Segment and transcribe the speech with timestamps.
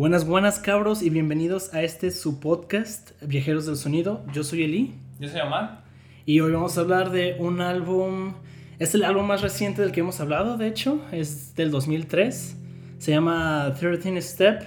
[0.00, 4.24] Buenas, buenas cabros y bienvenidos a este su podcast, Viajeros del Sonido.
[4.32, 4.94] Yo soy Eli.
[5.18, 5.82] Yo soy Omar.
[6.24, 8.32] Y hoy vamos a hablar de un álbum,
[8.78, 12.56] es el álbum más reciente del que hemos hablado, de hecho, es del 2003.
[12.96, 14.62] Se llama 13 Step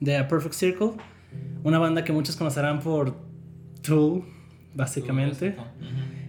[0.00, 0.94] de A Perfect Circle,
[1.62, 3.14] una banda que muchos conocerán por
[3.82, 4.24] Tool,
[4.74, 5.52] básicamente.
[5.52, 5.64] Tool,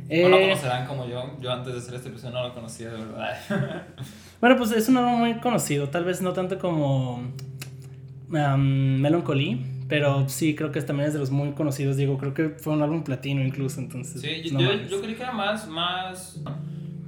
[0.09, 2.91] eh, o no conocerán como yo, yo antes de hacer este episodio no lo conocía
[2.91, 3.35] de verdad.
[4.40, 7.34] bueno, pues es un álbum muy conocido, tal vez no tanto como
[8.30, 12.49] um, Melancholy, pero sí creo que también es de los muy conocidos, digo, creo que
[12.49, 14.22] fue un álbum platino incluso, entonces...
[14.22, 16.41] Sí, yo, yo, creí que era más, más,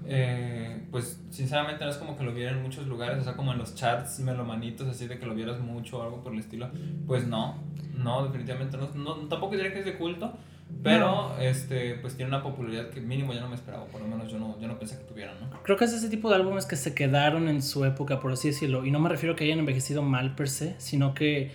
[0.07, 3.51] eh, pues sinceramente no es como que lo viera en muchos lugares, o sea, como
[3.51, 6.69] en los charts melomanitos, así de que lo vieras mucho o algo por el estilo,
[7.05, 7.57] pues no,
[7.97, 10.37] no, definitivamente no, no tampoco diría que es de culto,
[10.83, 14.31] pero este pues tiene una popularidad que mínimo ya no me esperaba, por lo menos
[14.31, 15.61] yo no, yo no pensé que tuvieran, ¿no?
[15.63, 18.49] Creo que es ese tipo de álbumes que se quedaron en su época, por así
[18.49, 21.51] decirlo, y no me refiero a que hayan envejecido mal per se, sino que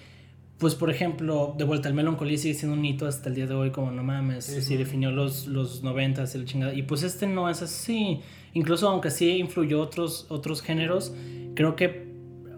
[0.58, 3.54] pues por ejemplo, de vuelta el Melancholy sigue siendo un hito hasta el día de
[3.54, 6.74] hoy, como no mames, sí, definió los, los 90 y la chingada.
[6.74, 8.20] Y pues este no es así.
[8.52, 11.12] Incluso aunque sí influyó otros, otros géneros,
[11.54, 12.03] creo que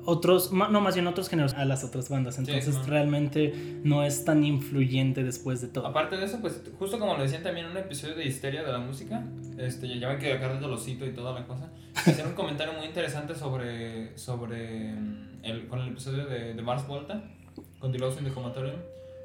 [0.06, 2.38] otros, no más bien otros géneros a las otras bandas.
[2.38, 3.52] Entonces realmente
[3.84, 5.86] no es tan influyente después de todo.
[5.86, 8.72] Aparte de eso, pues justo como lo decían también en un episodio de Histeria de
[8.72, 9.24] la Música,
[9.58, 11.70] este, ya ven que acá de los cito y toda la cosa,
[12.06, 16.86] hicieron un comentario muy interesante sobre, sobre mm, el, con el episodio de, de Mars
[16.86, 17.22] Volta
[17.78, 18.32] con Deluxe in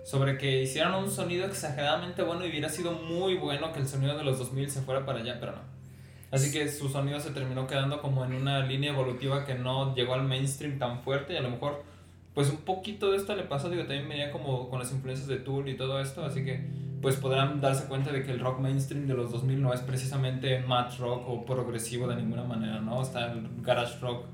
[0.03, 4.17] sobre que hicieran un sonido exageradamente bueno y hubiera sido muy bueno que el sonido
[4.17, 5.70] de los 2000 se fuera para allá, pero no.
[6.31, 10.13] Así que su sonido se terminó quedando como en una línea evolutiva que no llegó
[10.13, 11.83] al mainstream tan fuerte y a lo mejor
[12.33, 15.37] pues un poquito de esto le pasó, digo, también venía como con las influencias de
[15.37, 16.65] Tool y todo esto, así que
[17.01, 20.59] pues podrán darse cuenta de que el rock mainstream de los 2000 no es precisamente
[20.59, 23.01] math rock o progresivo de ninguna manera, ¿no?
[23.01, 24.25] Está el garage rock,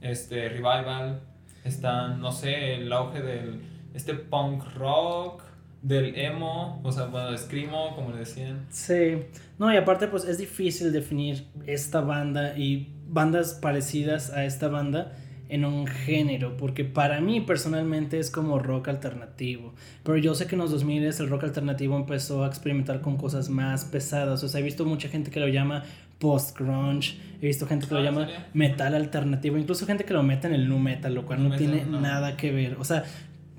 [0.00, 1.20] este revival,
[1.64, 3.62] está, no sé, el auge del
[3.92, 5.42] este punk rock,
[5.84, 8.64] del emo, o sea, bueno, de screamo, como le decían.
[8.70, 9.18] Sí,
[9.58, 15.12] no, y aparte pues es difícil definir esta banda y bandas parecidas a esta banda
[15.50, 20.54] en un género, porque para mí personalmente es como rock alternativo, pero yo sé que
[20.54, 24.60] en los 2000 el rock alternativo empezó a experimentar con cosas más pesadas, o sea,
[24.60, 25.84] he visto mucha gente que lo llama
[26.18, 30.46] post-grunge, he visto gente que lo ah, llama metal alternativo, incluso gente que lo mete
[30.46, 33.04] en el nu metal, lo cual no, tiene nada que ver, o sea,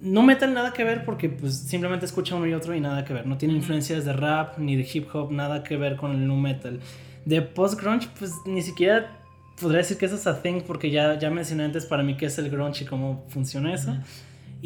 [0.05, 3.13] no metal nada que ver porque pues simplemente escucha uno y otro y nada que
[3.13, 3.25] ver.
[3.25, 6.37] No tiene influencias de rap ni de hip hop, nada que ver con el nu
[6.37, 6.79] metal.
[7.25, 9.17] De post grunge pues ni siquiera
[9.59, 12.27] podría decir que eso es a thing porque ya, ya mencioné antes para mí qué
[12.27, 13.97] es el grunge y cómo funciona eso.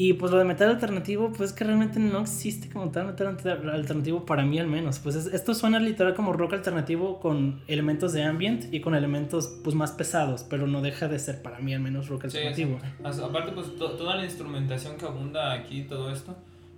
[0.01, 3.37] Y pues lo de metal alternativo, pues que realmente no existe como tal metal
[3.69, 4.97] alternativo para mí al menos.
[4.99, 9.75] Pues esto suena literal como rock alternativo con elementos de ambient y con elementos pues
[9.75, 12.79] más pesados, pero no deja de ser para mí al menos rock alternativo.
[13.03, 16.33] Aparte pues toda la instrumentación que abunda aquí, todo esto,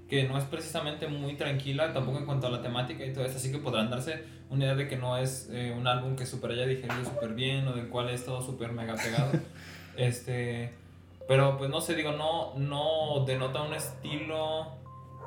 [0.09, 3.38] que no es precisamente muy tranquila, tampoco en cuanto a la temática y todo esto,
[3.38, 6.50] así que podrán darse una idea de que no es eh, un álbum que super
[6.50, 9.32] haya digerido súper bien o del cual he estado súper mega pegado.
[9.96, 10.81] este
[11.28, 14.68] pero pues no sé, digo, no, no denota un estilo,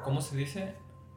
[0.05, 0.75] ¿cómo se dice?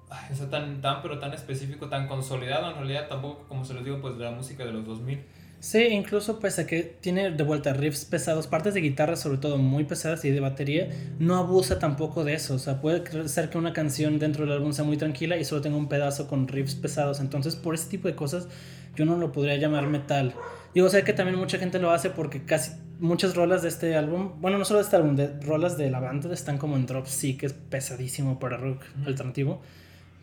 [0.10, 3.84] Ay, o tan, tan, pero tan específico, tan consolidado en realidad, tampoco como se los
[3.84, 5.26] digo, pues de la música de los 2000.
[5.60, 9.58] Sí, incluso pese a que tiene de vuelta riffs pesados, partes de guitarra sobre todo
[9.58, 12.54] muy pesadas y de batería, no abusa tampoco de eso.
[12.54, 15.62] O sea, puede ser que una canción dentro del álbum sea muy tranquila y solo
[15.62, 17.20] tenga un pedazo con riffs pesados.
[17.20, 18.48] Entonces, por ese tipo de cosas,
[18.96, 20.36] yo no lo podría llamar metal.
[20.76, 24.40] Digo, sé que también mucha gente lo hace porque casi muchas rolas de este álbum,
[24.40, 27.06] bueno, no solo de este álbum, de rolas de la banda están como en drop
[27.06, 29.62] C, que es pesadísimo para rock alternativo,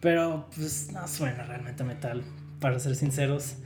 [0.01, 2.23] pero pues no suena realmente metal,
[2.61, 3.57] para ser sinceros.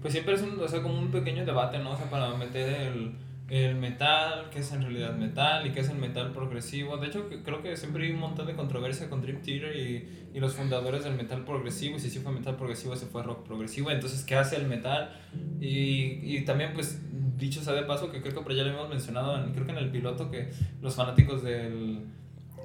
[0.00, 1.92] Pues siempre es un, o sea, como un pequeño debate, ¿no?
[1.92, 3.14] O sea, para meter el,
[3.48, 6.96] el metal, qué es en realidad metal y qué es el metal progresivo.
[6.96, 10.40] De hecho, creo que siempre hay un montón de controversia con Dream Theater y, y
[10.40, 11.96] los fundadores del metal progresivo.
[11.96, 13.90] Y si sí fue metal progresivo, se fue rock progresivo.
[13.90, 15.20] Entonces, ¿qué hace el metal?
[15.60, 17.02] Y, y también, pues,
[17.36, 19.72] dicho sea de paso, que creo que por allá lo hemos mencionado, en, creo que
[19.72, 20.50] en el piloto, que
[20.80, 22.06] los fanáticos del,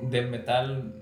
[0.04, 0.96] del metal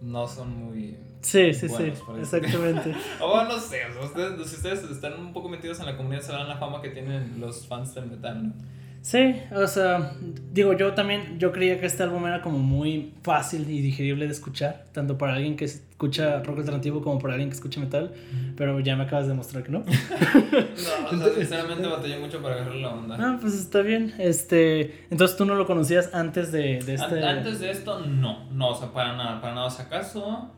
[0.00, 0.96] no son muy...
[1.20, 2.94] Sí, sí, sí, exactamente.
[3.20, 6.56] o no sé, ustedes, si ustedes están un poco metidos en la comunidad, sabrán la
[6.56, 8.52] fama que tienen los fans del metal, ¿no?
[9.06, 10.14] Sí, o sea,
[10.52, 14.32] digo, yo también, yo creía que este álbum era como muy fácil y digerible de
[14.32, 18.12] escuchar, tanto para alguien que escucha rock alternativo como para alguien que escucha metal,
[18.56, 19.78] pero ya me acabas de mostrar que no.
[19.84, 23.16] no, o sea, sinceramente batallé mucho para agarrar la onda.
[23.20, 27.24] Ah, pues está bien, este, entonces tú no lo conocías antes de, de este...
[27.24, 30.50] Antes de esto, no, no, o sea, para nada, para nada, o sea, acaso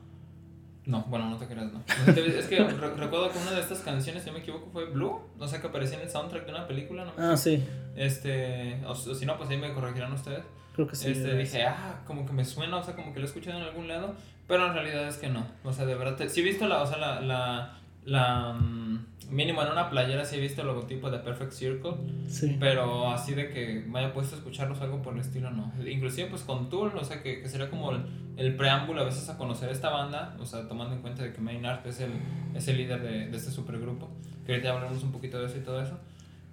[0.89, 1.83] no, bueno, no te creas, no.
[2.07, 5.21] Es que recuerdo que una de estas canciones, si no me equivoco, fue Blue.
[5.39, 7.13] No sé, que aparecía en el soundtrack de una película, ¿no?
[7.19, 7.63] Ah, sí.
[7.95, 10.45] Este, o, si no, pues ahí me corregirán ustedes.
[10.75, 11.11] Creo que sí.
[11.11, 13.65] Este, dije, ah, como que me suena, o sea, como que lo he escuchado en
[13.65, 14.15] algún lado,
[14.47, 15.47] pero en realidad es que no.
[15.63, 17.78] O sea, de verdad, te, sí he visto la, o sea, la, la,
[18.09, 21.93] la mm, mínimo en una playera sí he visto el logotipo de Perfect Circle,
[22.29, 22.57] Sí.
[22.59, 25.73] pero así de que me haya puesto a escucharlos algo por el estilo, no.
[25.87, 28.05] Inclusive pues con Tool, o sea, que, que sería como el,
[28.37, 31.41] el preámbulo a veces a conocer esta banda, o sea, tomando en cuenta de que
[31.41, 32.13] Maynard es el,
[32.55, 34.09] es el líder de, de este supergrupo,
[34.47, 35.99] que ahorita hablaremos un poquito de eso y todo eso.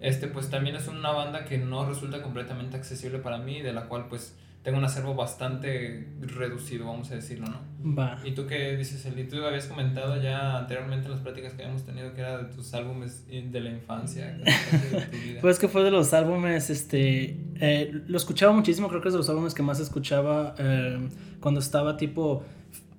[0.01, 3.83] Este, pues también es una banda que no resulta completamente accesible para mí, de la
[3.87, 7.95] cual pues tengo un acervo bastante reducido, vamos a decirlo, ¿no?
[7.95, 8.17] Va.
[8.25, 9.25] ¿Y tú qué dices, Eli?
[9.25, 12.73] Tú habías comentado ya anteriormente en las pláticas que habíamos tenido que era de tus
[12.73, 15.39] álbumes de la infancia, de tu vida.
[15.41, 19.19] Pues que fue de los álbumes, este, eh, lo escuchaba muchísimo, creo que es de
[19.19, 21.09] los álbumes que más escuchaba eh,
[21.39, 22.43] cuando estaba tipo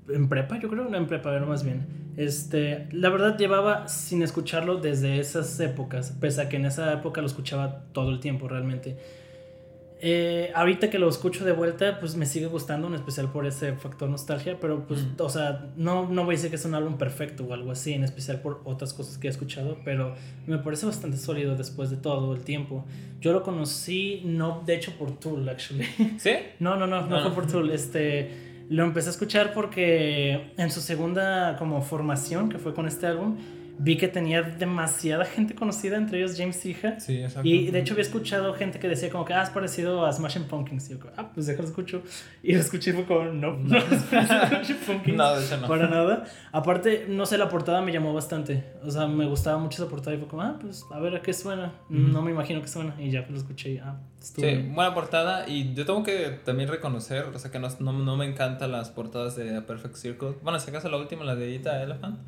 [0.08, 1.84] en prepa, yo creo, no en prepa, era más bien.
[2.16, 7.20] Este, la verdad llevaba sin escucharlo desde esas épocas, pese a que en esa época
[7.22, 9.25] lo escuchaba todo el tiempo realmente.
[9.98, 13.72] Eh, ahorita que lo escucho de vuelta, pues me sigue gustando, en especial por ese
[13.76, 15.20] factor nostalgia, pero pues, Mm.
[15.22, 17.94] o sea, no, no voy a decir que es un álbum perfecto o algo así,
[17.94, 20.14] en especial por otras cosas que he escuchado, pero
[20.46, 22.84] me parece bastante sólido después de todo el tiempo.
[23.22, 25.87] Yo lo conocí, no, de hecho, por Tool, actually.
[26.19, 26.32] ¿Sí?
[26.60, 27.22] No, no, no, no Ah.
[27.22, 27.70] fue por Tool.
[27.70, 28.31] Este,
[28.69, 33.38] lo empecé a escuchar porque en su segunda como formación, que fue con este álbum,
[33.78, 36.99] vi que tenía demasiada gente conocida, entre ellos James Iha.
[37.00, 37.49] Sí, exacto.
[37.49, 40.44] Y de hecho había escuchado gente que decía como que, ah, es parecido a Smashing
[40.44, 40.88] Pumpkins.
[40.90, 42.02] Y yo, ah, pues déjalo escucho.
[42.43, 45.17] Y lo escuché y fue como, no, no, es parecido a Smashing Pumpkins.
[45.17, 45.69] No, de hecho no.
[45.69, 46.25] Para nada.
[46.52, 48.64] Aparte, no sé, la portada me llamó bastante.
[48.82, 51.23] O sea, me gustaba mucho esa portada y fue como, ah, pues a ver a
[51.23, 51.73] qué suena.
[51.88, 52.94] No me imagino que suena.
[52.99, 54.75] Y ya pues, lo escuché y, ah, estuvo Sí, bien.
[54.75, 58.25] buena portada y yo tengo que también reconocer, o sea que no, no, no me
[58.25, 60.34] encantan las portadas de Perfect Circle.
[60.43, 62.19] Bueno, si acaso la última, la de Ita Elephant,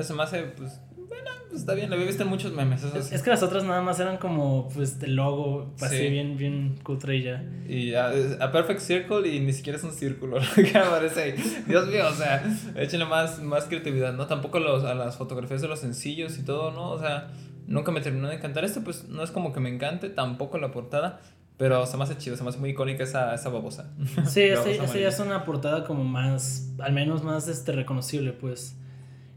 [0.00, 0.80] se me hace, pues,
[1.22, 3.14] bueno, pues está bien, la había visto en muchos memes, eso Es, sí.
[3.14, 6.08] es que las otras nada más eran como, pues, el logo, así Sí.
[6.08, 7.44] bien, bien cutre y ya.
[7.68, 8.10] Y a,
[8.40, 11.34] a Perfect Circle y ni siquiera es un círculo lo que aparece.
[11.66, 12.44] Dios mío, o sea,
[12.76, 14.26] échenle más, más creatividad, ¿no?
[14.26, 16.90] Tampoco los, a las fotografías de los sencillos y todo, ¿no?
[16.90, 17.28] O sea,
[17.66, 18.64] nunca me terminó de encantar.
[18.64, 21.20] Este, pues, no es como que me encante, tampoco la portada,
[21.56, 23.90] pero se me hace chido, se me hace muy icónica esa, esa babosa.
[24.26, 28.76] Sí, ese ya es una portada como más, al menos más este, reconocible, pues.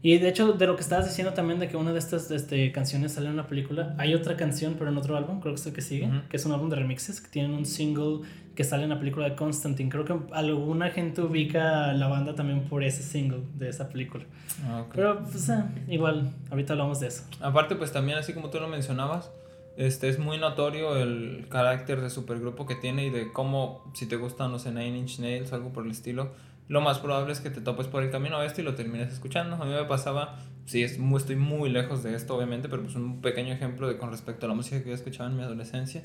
[0.02, 2.72] Y de hecho, de lo que estabas diciendo también de que una de estas este,
[2.72, 5.66] canciones sale en una película, hay otra canción, pero en otro álbum, creo que es
[5.66, 6.28] el que sigue, Ujú.
[6.30, 9.28] que es un álbum de remixes, que tienen un single que sale en la película
[9.28, 9.90] de Constantine.
[9.90, 14.24] Creo que alguna gente ubica la banda también por ese single de esa película.
[14.64, 14.92] Ah, ok.
[14.94, 17.24] Pero, pues, eh, igual, ahorita hablamos de eso.
[17.40, 19.30] Aparte, pues también, así como tú lo mencionabas,
[19.76, 24.16] este es muy notorio el carácter de supergrupo que tiene y de cómo, si te
[24.16, 26.32] gustan, no sé, Nine Inch Nails algo por el estilo,
[26.70, 29.12] lo más probable es que te topes por el camino a este y lo termines
[29.12, 29.56] escuchando.
[29.56, 32.94] A mí me pasaba, sí, es muy, estoy muy lejos de esto, obviamente, pero pues
[32.94, 36.04] un pequeño ejemplo de con respecto a la música que yo escuchaba en mi adolescencia.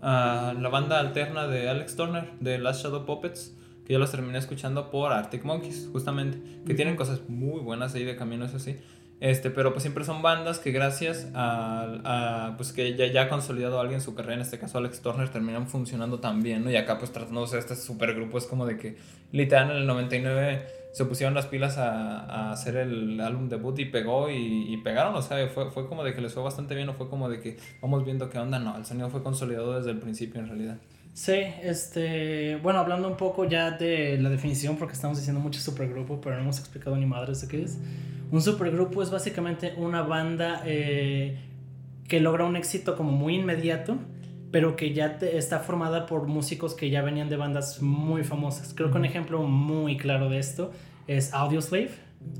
[0.00, 4.38] a la banda alterna de Alex Turner, de Last Shadow Puppets, que yo los terminé
[4.38, 8.76] escuchando por Arctic Monkeys, justamente, que tienen cosas muy buenas ahí de camino, eso sí.
[9.20, 13.28] Este, pero pues siempre son bandas que gracias a, a, pues que ya, ya ha
[13.28, 16.70] consolidado alguien su carrera, en este caso Alex Turner, terminan funcionando tan bien, ¿no?
[16.70, 18.96] Y acá pues tratándose de este supergrupo es como de que
[19.32, 23.86] literal en el 99 se pusieron las pilas a, a hacer el álbum debut y
[23.86, 26.88] pegó y, y pegaron, o sea, fue, fue como de que les fue bastante bien
[26.88, 29.90] o fue como de que vamos viendo qué onda, no, el sonido fue consolidado desde
[29.90, 30.78] el principio en realidad.
[31.14, 36.20] Sí, este, bueno, hablando un poco ya de la definición, porque estamos diciendo mucho supergrupo,
[36.20, 37.78] pero no hemos explicado ni madres de qué es.
[38.32, 41.38] Un supergrupo es básicamente una banda eh,
[42.08, 43.96] que logra un éxito como muy inmediato,
[44.50, 48.74] pero que ya te- está formada por músicos que ya venían de bandas muy famosas.
[48.74, 50.72] Creo que un ejemplo muy claro de esto
[51.06, 51.90] es Audioslave,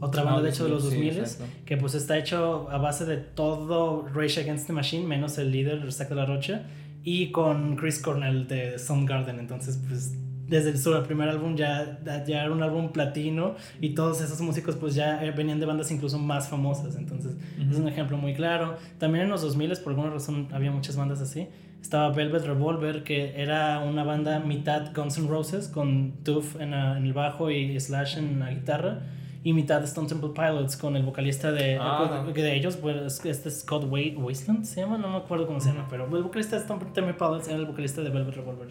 [0.00, 1.45] otra banda de hecho de los Sí, 2000 exacto.
[1.64, 5.93] que pues está hecho a base de todo Rage Against the Machine, menos el líder,
[5.93, 6.62] Zack de la Rocha,
[7.04, 9.38] y con Chris Cornell de Soundgarden.
[9.38, 10.16] Entonces, pues
[10.49, 14.94] desde su primer álbum ya, ya era un álbum platino y todos esos músicos pues
[14.94, 16.96] ya eh, venían de bandas incluso más famosas.
[16.96, 17.37] Entonces,
[17.70, 18.76] es un ejemplo muy claro.
[18.99, 21.49] También en los 2000 por alguna razón había muchas bandas así.
[21.80, 27.04] Estaba Velvet Revolver, que era una banda mitad Guns N' Roses, con Duff en, en
[27.04, 29.02] el bajo y Slash en la guitarra,
[29.44, 32.24] y mitad Stone Temple Pilots, con el vocalista de, Ah.
[32.34, 34.98] de ellos, pues, este es Scott Wade, Wasteland, ¿se llama?
[34.98, 37.66] No me acuerdo cómo se llama, pero el vocalista de Stone Temple Pilots era el
[37.66, 38.68] vocalista de Velvet Revolver.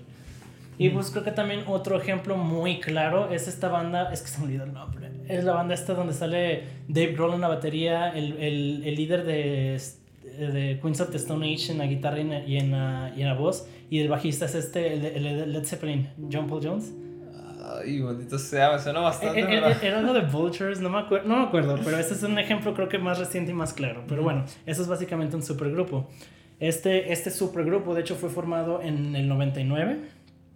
[0.80, 4.40] Y pues creo que también otro ejemplo muy claro es esta banda, es que se
[4.40, 8.10] me olvidó el nombre, es la banda esta donde sale Dave Grohl en la batería,
[8.10, 9.80] el, el, el líder de,
[10.40, 13.14] de Queens of the Stone Age en la guitarra y en, la- y en, la,
[13.16, 16.48] y en la voz, y el bajista es este, el, el- el Led Zeppelin, John
[16.48, 16.92] Paul Jones.
[17.82, 19.40] Ay, maldito sea, me suena bastante.
[19.40, 22.14] Eh, eh, eh, Era algo de Vultures, no me, acuer- no me acuerdo, pero este
[22.14, 24.04] es un ejemplo creo que más reciente y más claro.
[24.08, 26.10] Pero bueno, eso es básicamente un supergrupo.
[26.60, 29.98] Este, este supergrupo, de hecho, fue formado en el 99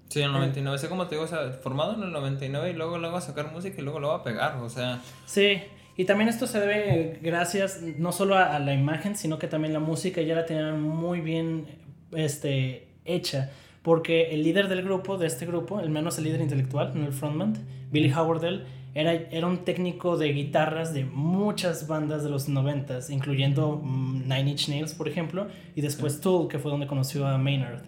[0.09, 2.73] Sí, en el 99, sé como te digo, o sea, formado en el 99 y
[2.73, 5.01] luego luego a sacar música y luego lo va a pegar, o sea...
[5.25, 5.61] Sí,
[5.97, 9.73] y también esto se debe gracias no solo a, a, la imagen, sino que también
[9.73, 11.67] la música ya la tenían muy bien
[12.13, 13.49] este, hecha.
[13.87, 17.13] Porque el líder del grupo, de este grupo, el menos el líder intelectual, no el
[17.13, 17.53] frontman,
[17.89, 23.81] Billy Howardell, era, era un técnico de guitarras de muchas bandas de los noventas, incluyendo
[23.81, 27.79] Nine Inch Nails, por ejemplo, y después Tool, que fue donde conoció a Maynard.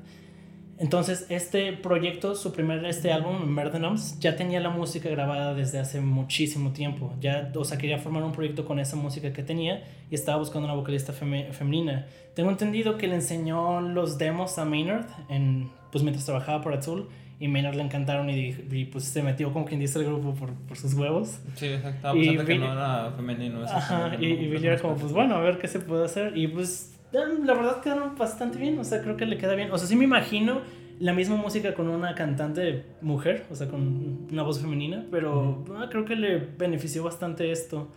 [0.78, 3.82] Entonces, este proyecto, su primer este álbum, Murder
[4.22, 7.14] ya tenía la música grabada desde hace muchísimo tiempo.
[7.20, 10.66] Ya, o sea, quería formar un proyecto con esa música que tenía y estaba buscando
[10.66, 12.08] una vocalista femenina.
[12.36, 17.08] Tengo entendido que le enseñó los demos a Maynard en, pues, mientras trabajaba para Tool
[17.40, 20.78] y Maynard le encantaron y, pues se metió como quien dice el grupo por, por
[20.78, 21.40] sus huevos.
[21.56, 22.16] Sí, exacto.
[22.16, 23.64] Y que no era femenino.
[23.64, 26.38] Ajá, y, y Billy era como, pues bueno, a ver qué se puede hacer.
[26.38, 29.72] Y pues la verdad quedaron bastante bien, o sea, creo que le queda bien.
[29.72, 30.62] O sea, sí me imagino
[31.00, 35.88] la misma música con una cantante mujer, o sea, con una voz femenina, pero ah,
[35.90, 37.90] creo que le benefició bastante esto.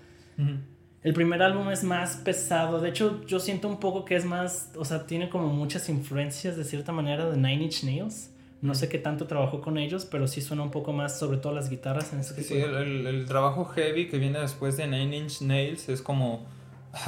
[1.03, 4.71] El primer álbum es más pesado, de hecho yo siento un poco que es más,
[4.77, 8.31] o sea, tiene como muchas influencias de cierta manera de Nine Inch Nails.
[8.61, 11.53] No sé qué tanto trabajó con ellos, pero sí suena un poco más, sobre todo
[11.53, 15.41] las guitarras en ese Sí, el, el trabajo heavy que viene después de Nine Inch
[15.41, 16.47] Nails es como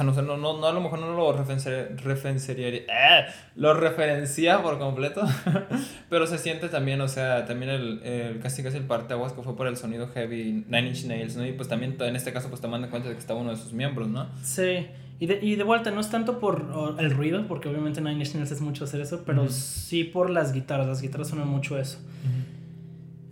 [0.03, 3.25] no sé, no, no, no, a lo mejor no lo referenciaría, eh,
[3.55, 5.21] lo referencia por completo,
[6.09, 9.55] pero se siente también, o sea, también el, el casi casi el parteaguas que fue
[9.55, 11.45] por el sonido heavy Nine Inch Nails, ¿no?
[11.45, 13.57] Y pues también en este caso pues tomando en cuenta de que estaba uno de
[13.57, 14.27] sus miembros, ¿no?
[14.41, 14.87] Sí,
[15.19, 18.33] y de, y de vuelta, no es tanto por el ruido, porque obviamente Nine Inch
[18.33, 21.99] Nails es mucho hacer eso, pero sí por las guitarras, las guitarras suenan mucho eso.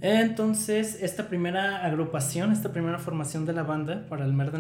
[0.06, 4.60] Entonces, esta primera agrupación, esta primera formación de la banda para el Murder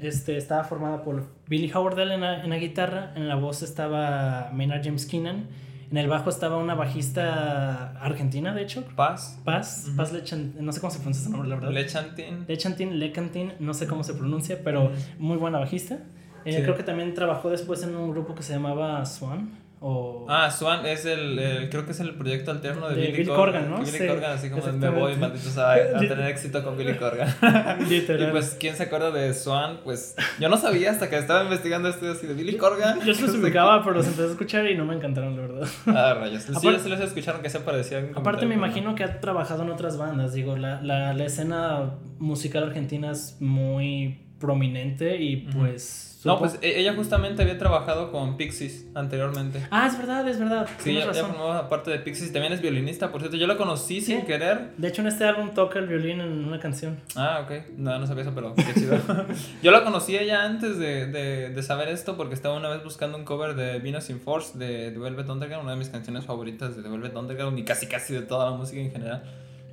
[0.00, 4.50] este, estaba formada por Billy Howardell en la, en la guitarra, en la voz estaba
[4.54, 5.46] Maynard James Keenan,
[5.90, 8.82] en el bajo estaba una bajista argentina, de hecho.
[8.96, 9.38] Paz.
[9.44, 11.70] Paz, Paz Lechantin, no sé cómo se pronuncia ese nombre, la verdad.
[11.70, 12.46] Lechantin.
[12.48, 15.98] Lechantin, Lecantin, no sé cómo se pronuncia, pero muy buena bajista.
[16.46, 19.50] Eh, creo que también trabajó después en un grupo que se llamaba Swan.
[19.80, 20.26] O...
[20.28, 23.78] Ah, Swan es el, creo que es el proyecto alterno de, Billy, Corgan, ¿no?
[23.78, 27.28] Billy Corgan, así como me voy, malditos, a, a tener éxito con Billy Corgan.
[27.88, 28.28] Literal.
[28.28, 29.78] Y pues, ¿quién se acuerda de Swan?
[29.84, 33.00] Pues, yo no sabía hasta que estaba investigando esto así de Billy Corgan.
[33.04, 35.68] Yo se los ubicaba, pero los empecé a escuchar y no me encantaron, la verdad.
[35.86, 36.42] Ah, rayos.
[36.42, 38.10] Sí, aparte, sí los escucharon que se parecían.
[38.14, 40.32] Aparte, me imagino que ha trabajado en otras bandas.
[40.32, 46.80] Digo, la, la, la escena musical argentina es muy prominente y pues no, pues e-,
[46.80, 49.66] ella justamente había trabajado con Pixies anteriormente.
[49.70, 50.68] Ah, es verdad, es verdad.
[50.78, 52.32] Sí, ella, formaba parte de Pixies.
[52.32, 53.36] También es violinista, por cierto.
[53.36, 54.72] Yo la conocí sin querer.
[54.76, 57.00] De hecho, en este álbum toca el violín en una canción.
[57.14, 57.76] Ah, ok.
[57.76, 58.98] No, no sabía eso, pero qué chido.
[59.62, 63.16] Yo la conocí ella antes de, de, de, saber esto porque estaba una vez buscando
[63.16, 66.76] un cover de Venus in Force de, de Velvet Underground, una de mis canciones favoritas
[66.76, 69.22] de Velvet Underground y casi casi de toda la música en general.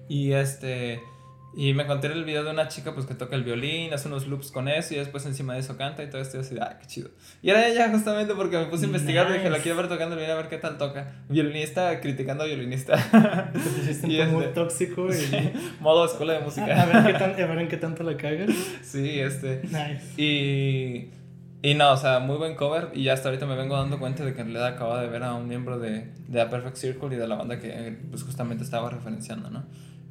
[0.07, 1.01] Y este...
[1.57, 4.27] Y me encontré el video de una chica pues que toca el violín, hace unos
[4.27, 6.77] loops con eso y después encima de eso canta y todo esto y así, ah,
[6.81, 7.09] qué chido.
[7.41, 10.15] Y era ella justamente porque me puse a investigar y dije, la quiero ver tocando
[10.15, 11.13] el violín a ver qué tal toca.
[11.29, 12.97] Violinista criticando a violinista.
[14.03, 15.53] y es muy tóxico y...
[15.79, 16.81] modo escuela de música.
[16.81, 18.49] A, ver, qué tan, a ver en qué tanto la cagas.
[18.83, 19.61] Sí, este.
[19.63, 20.21] Nice.
[20.21, 21.11] Y...
[21.61, 22.91] Y no, o sea, muy buen cover.
[22.93, 25.23] Y ya hasta ahorita me vengo dando cuenta de que en realidad acaba de ver
[25.23, 28.63] a un miembro de, de A Perfect Circle y de la banda que pues justamente
[28.63, 29.63] estaba referenciando, ¿no?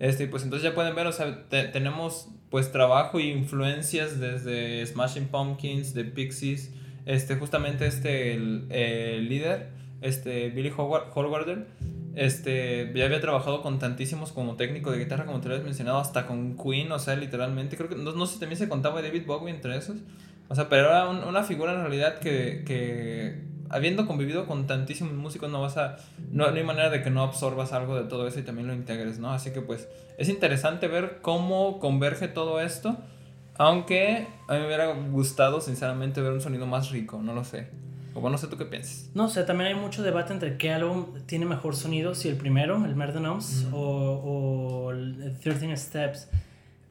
[0.04, 5.28] Este, pues entonces ya pueden ver, o sea, tenemos pues trabajo e influencias desde Smashing
[5.28, 6.74] Pumpkins, de Pixies,
[7.06, 8.68] este, justamente este, el,
[9.30, 9.70] líder,
[10.02, 11.04] este, Billy Howard,
[12.16, 15.96] este, ya había trabajado con tantísimos como técnico de guitarra, como te lo habías mencionado,
[15.96, 19.00] hasta con Queen, o sea, literalmente, creo que, no, no sé si también se contaba
[19.00, 19.96] David Bowie entre esos,
[20.50, 25.50] o sea, pero era una figura en realidad que, que habiendo convivido con tantísimos músicos,
[25.50, 25.96] no vas a.
[26.30, 29.18] No, hay manera de que no absorbas algo de todo eso y también lo integres,
[29.18, 29.32] ¿no?
[29.32, 32.96] Así que pues es interesante ver cómo converge todo esto.
[33.56, 37.68] Aunque a mí me hubiera gustado, sinceramente, ver un sonido más rico, no lo sé.
[38.14, 39.10] O bueno, no sé tú qué piensas.
[39.14, 42.84] No sé, también hay mucho debate entre qué álbum tiene mejor sonido, si el primero,
[42.84, 43.22] el Murder
[43.72, 46.28] o, o el 13 Steps.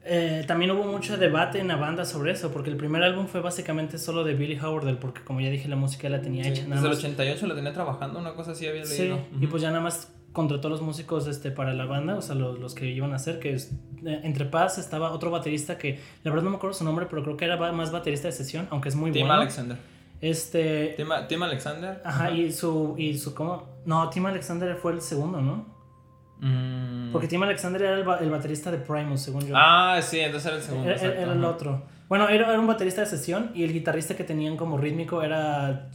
[0.06, 3.40] Eh, también hubo mucho debate en la banda sobre eso, porque el primer álbum fue
[3.40, 6.66] básicamente solo de Billy Howard, porque como ya dije, la música la tenía hecha.
[6.68, 9.16] Nada desde el 88 la tenía trabajando, una cosa así había leído.
[9.16, 12.22] Sí, y pues ya nada más contrató a los músicos este, para la banda, o
[12.22, 13.72] sea, los, los que iban a hacer, que es,
[14.04, 17.22] eh, entre paz estaba otro baterista que, la verdad no me acuerdo su nombre, pero
[17.22, 19.40] creo que era más baterista de sesión, aunque es muy Tim bueno.
[19.40, 19.78] Alexander.
[20.20, 20.94] Este...
[20.96, 22.02] Tim, Tim Alexander.
[22.04, 23.68] Ajá, y su, y su, ¿cómo?
[23.86, 25.73] No, Tim Alexander fue el segundo, ¿no?
[26.44, 27.10] Mm.
[27.10, 29.54] Porque Tim Alexander era el, el, baterista de Primus, según yo.
[29.56, 30.90] Ah, sí, entonces era el segundo.
[30.90, 31.86] Era, el otro.
[32.06, 35.88] Bueno, era, era, un baterista de sesión y el guitarrista que tenían como rítmico era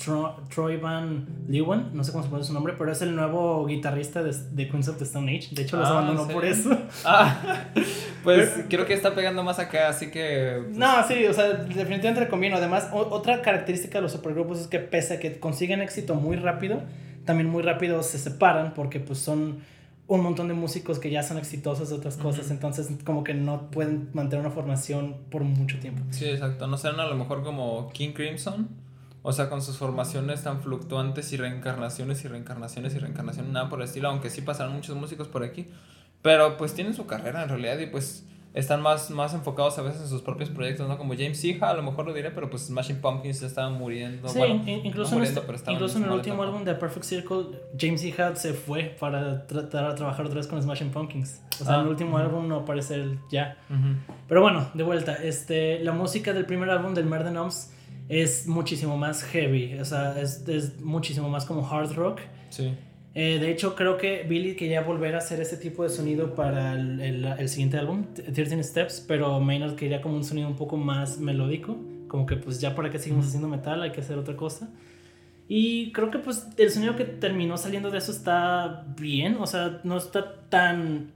[0.49, 4.23] Troy Van Leeuwen, no sé cómo se pone su nombre, pero es el nuevo guitarrista
[4.23, 5.49] de, de Queens of the Stone Age.
[5.51, 6.75] De hecho, los ah, abandonó por eso.
[7.05, 7.65] Ah,
[8.23, 10.61] pues creo que está pegando más acá, así que...
[10.65, 12.57] Pues no, sí, o sea, definitivamente recomiendo.
[12.57, 16.81] Además, otra característica de los supergrupos es que pese a que consiguen éxito muy rápido,
[17.23, 19.59] también muy rápido se separan porque pues son
[20.09, 23.69] un montón de músicos que ya son exitosos de otras cosas, entonces como que no
[23.69, 26.01] pueden mantener una formación por mucho tiempo.
[26.09, 28.69] Sí, exacto, no serán a lo mejor como King Crimson,
[29.21, 33.81] o sea, con sus formaciones tan fluctuantes y reencarnaciones y reencarnaciones y reencarnaciones, nada por
[33.81, 35.67] el estilo, aunque sí pasaron muchos músicos por aquí,
[36.23, 40.01] pero pues tienen su carrera en realidad y pues están más, más enfocados a veces
[40.01, 40.97] en sus propios proyectos, ¿no?
[40.97, 44.27] Como James Iha, a lo mejor lo diré, pero pues Smashing Pumpkins ya estaban muriendo.
[44.27, 44.39] Sí,
[44.83, 48.95] incluso, en, este, incluso en el último álbum de Perfect Circle, James Iha se fue
[48.99, 51.41] para tratar de trabajar otra vez con Smashing Pumpkins.
[51.61, 53.57] O sea, en el ah, último álbum no aparece él ya.
[54.27, 57.73] Pero bueno, de vuelta, este, la música del primer álbum del Murder Noms
[58.07, 62.21] es muchísimo más heavy, o sea, es, es muchísimo más como hard rock.
[62.49, 62.75] Sí.
[63.15, 66.73] Eh, de hecho, creo que Billy quería volver a hacer ese tipo de sonido para
[66.73, 71.19] el, el, siguiente álbum, 13 Steps, pero Maynard quería como un sonido un poco más
[71.19, 74.69] melódico, como que pues ya para que seguimos haciendo metal hay que hacer otra cosa.
[75.47, 79.81] Y creo que pues el sonido que terminó saliendo de eso está bien, o sea,
[79.83, 81.11] no está tan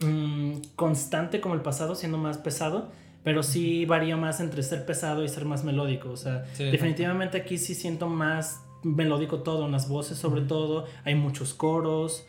[0.00, 2.90] mm, constante como el pasado, siendo más pesado,
[3.22, 7.58] pero sí varía más entre ser pesado y ser más melódico, o sea, definitivamente aquí
[7.58, 12.26] sí siento más melódico todo, unas voces sobre todo, hay muchos coros.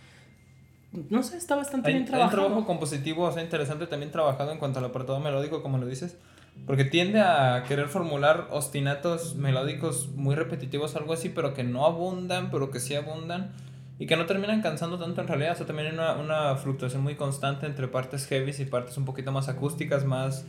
[1.10, 2.32] No sé, está bastante bien trabajado.
[2.32, 5.78] Hay un trabajo compositivo, o sea, interesante también trabajado en cuanto al apartado melódico, como
[5.78, 6.18] lo dices.
[6.66, 12.50] Porque tiende a querer formular ostinatos melódicos muy repetitivos, algo así, pero que no abundan,
[12.50, 13.52] pero que sí abundan.
[14.00, 15.52] Y que no terminan cansando tanto en realidad.
[15.52, 19.04] O sea, también hay una, una fluctuación muy constante entre partes heavy y partes un
[19.04, 20.46] poquito más acústicas, más,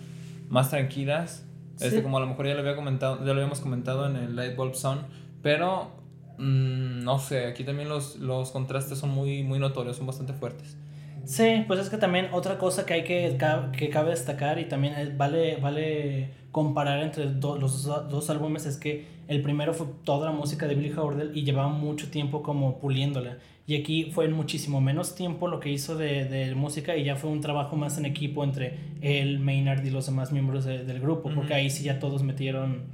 [0.49, 1.45] más tranquilas.
[1.81, 4.37] Este, como a lo mejor ya lo, había comentado, ya lo habíamos comentado en el
[4.37, 5.03] Light Bulb Sound
[5.47, 5.92] pero
[6.38, 10.77] mm, no sé, aquí también los, los contrastes son muy, muy notorios, son bastante fuertes.
[11.25, 13.37] Sí, pues es que también otra cosa que hay que,
[13.77, 19.42] que cabe destacar y también vale, vale comparar entre los dos álbumes es que el
[19.42, 23.38] primero fue toda la música de Billy Howard y llevaba mucho tiempo como puliéndola.
[23.66, 27.16] Y aquí fue en muchísimo menos tiempo lo que hizo de, de música y ya
[27.16, 31.31] fue un trabajo más en equipo entre él, Maynard y los demás miembros del grupo,
[31.35, 32.85] porque ahí sí ya todos metieron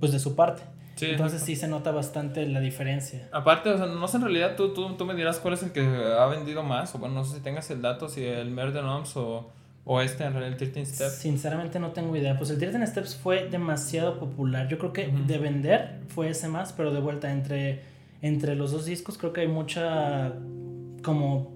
[0.00, 0.62] pues de su parte.
[1.00, 3.28] Entonces sí se nota bastante la diferencia.
[3.32, 5.72] Aparte, o sea, no sé en realidad, tú, tú, tú me dirás cuál es el
[5.72, 8.82] que ha vendido más, o bueno, no sé si tengas el dato, si el Murder
[8.82, 9.50] Noms o,
[9.84, 11.12] o este, en realidad, el 13 Steps.
[11.12, 12.36] Sinceramente no tengo idea.
[12.38, 14.68] Pues el 13 Steps fue demasiado popular.
[14.68, 17.82] Yo creo que de vender fue ese más, pero de vuelta entre,
[18.22, 20.32] entre los dos discos creo que hay mucha
[21.02, 21.55] como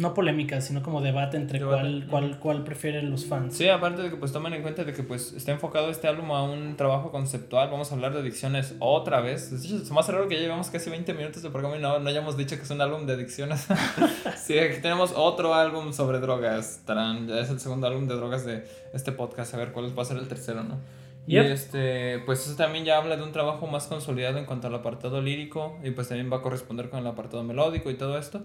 [0.00, 3.54] no polémica, sino como debate entre cuál, cuál, cuál prefieren los fans.
[3.54, 6.32] Sí, aparte de que pues tomen en cuenta de que pues está enfocado este álbum
[6.32, 9.52] a un trabajo conceptual, vamos a hablar de adicciones otra vez.
[9.52, 12.38] Es más raro que ya llevamos casi 20 minutos de programa y no, no hayamos
[12.38, 13.66] dicho que es un álbum de adicciones.
[14.42, 16.82] sí, aquí tenemos otro álbum sobre drogas.
[16.86, 20.06] ya es el segundo álbum de drogas de este podcast, a ver cuál va a
[20.06, 20.78] ser el tercero, ¿no?
[21.26, 24.74] Y este, pues eso también ya habla de un trabajo más consolidado en cuanto al
[24.74, 28.40] apartado lírico y pues también va a corresponder con el apartado melódico y todo esto.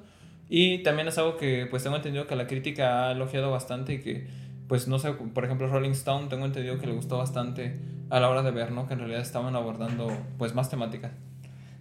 [0.49, 4.01] Y también es algo que pues tengo entendido que la crítica ha elogiado bastante y
[4.01, 4.27] que
[4.67, 7.79] pues no sé, por ejemplo Rolling Stone tengo entendido que le gustó bastante
[8.09, 8.87] a la hora de ver, ¿no?
[8.87, 11.11] Que en realidad estaban abordando pues más temática.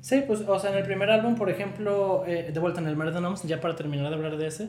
[0.01, 2.95] Sí, pues, o sea, en el primer álbum, por ejemplo, eh, de vuelta en el
[2.95, 4.69] Murder Noms, ya para terminar de hablar de ese,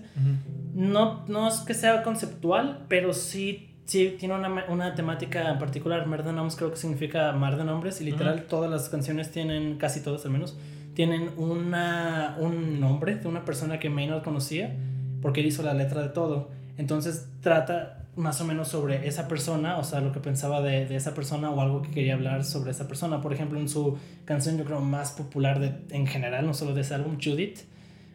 [0.73, 6.07] no, no es que sea conceptual, pero sí, sí tiene una, una temática en particular.
[6.07, 10.01] Murder Noms creo que significa mar de nombres y literal todas las canciones tienen, casi
[10.01, 10.57] todas al menos,
[10.95, 14.73] tienen una, un nombre de una persona que Maynard conocía
[15.21, 16.49] porque él hizo la letra de todo.
[16.77, 20.95] Entonces trata más o menos sobre esa persona, o sea, lo que pensaba de, de,
[20.95, 23.21] esa persona o algo que quería hablar sobre esa persona.
[23.21, 26.81] Por ejemplo, en su canción, yo creo, más popular de, en general, no solo de
[26.81, 27.59] ese álbum, Judith,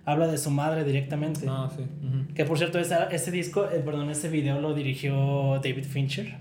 [0.07, 1.47] habla de su madre directamente.
[1.49, 1.85] Ah, sí.
[2.35, 6.39] Que por cierto, ese, ese disco, eh, perdón, ese video lo dirigió David Fincher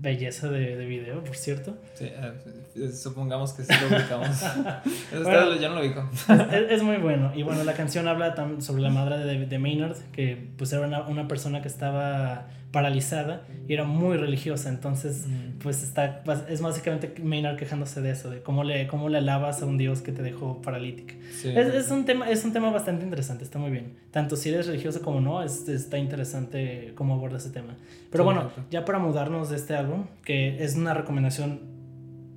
[0.00, 1.76] belleza de, de video, por cierto.
[1.94, 4.28] Sí, eh, supongamos que sí lo ubicamos.
[5.12, 6.08] Eso ya no lo ubico.
[6.52, 7.32] Es, es, muy bueno.
[7.34, 11.02] Y bueno, la canción habla sobre la madre de, de Maynard, que pues era una,
[11.02, 14.68] una persona que estaba paralizada y era muy religiosa.
[14.68, 15.26] Entonces,
[15.62, 19.66] pues está, es básicamente Maynard quejándose de eso, de cómo le, cómo le alabas a
[19.66, 21.14] un Dios que te dejó paralítica.
[21.44, 23.96] es, es, un tema, es un tema bastante interesante, está muy bien.
[24.10, 27.76] Tanto si eres religioso como no, es, está interesante cómo aborda ese tema.
[28.10, 31.60] Pero bueno, ya para mudarnos de este álbum, que es una recomendación,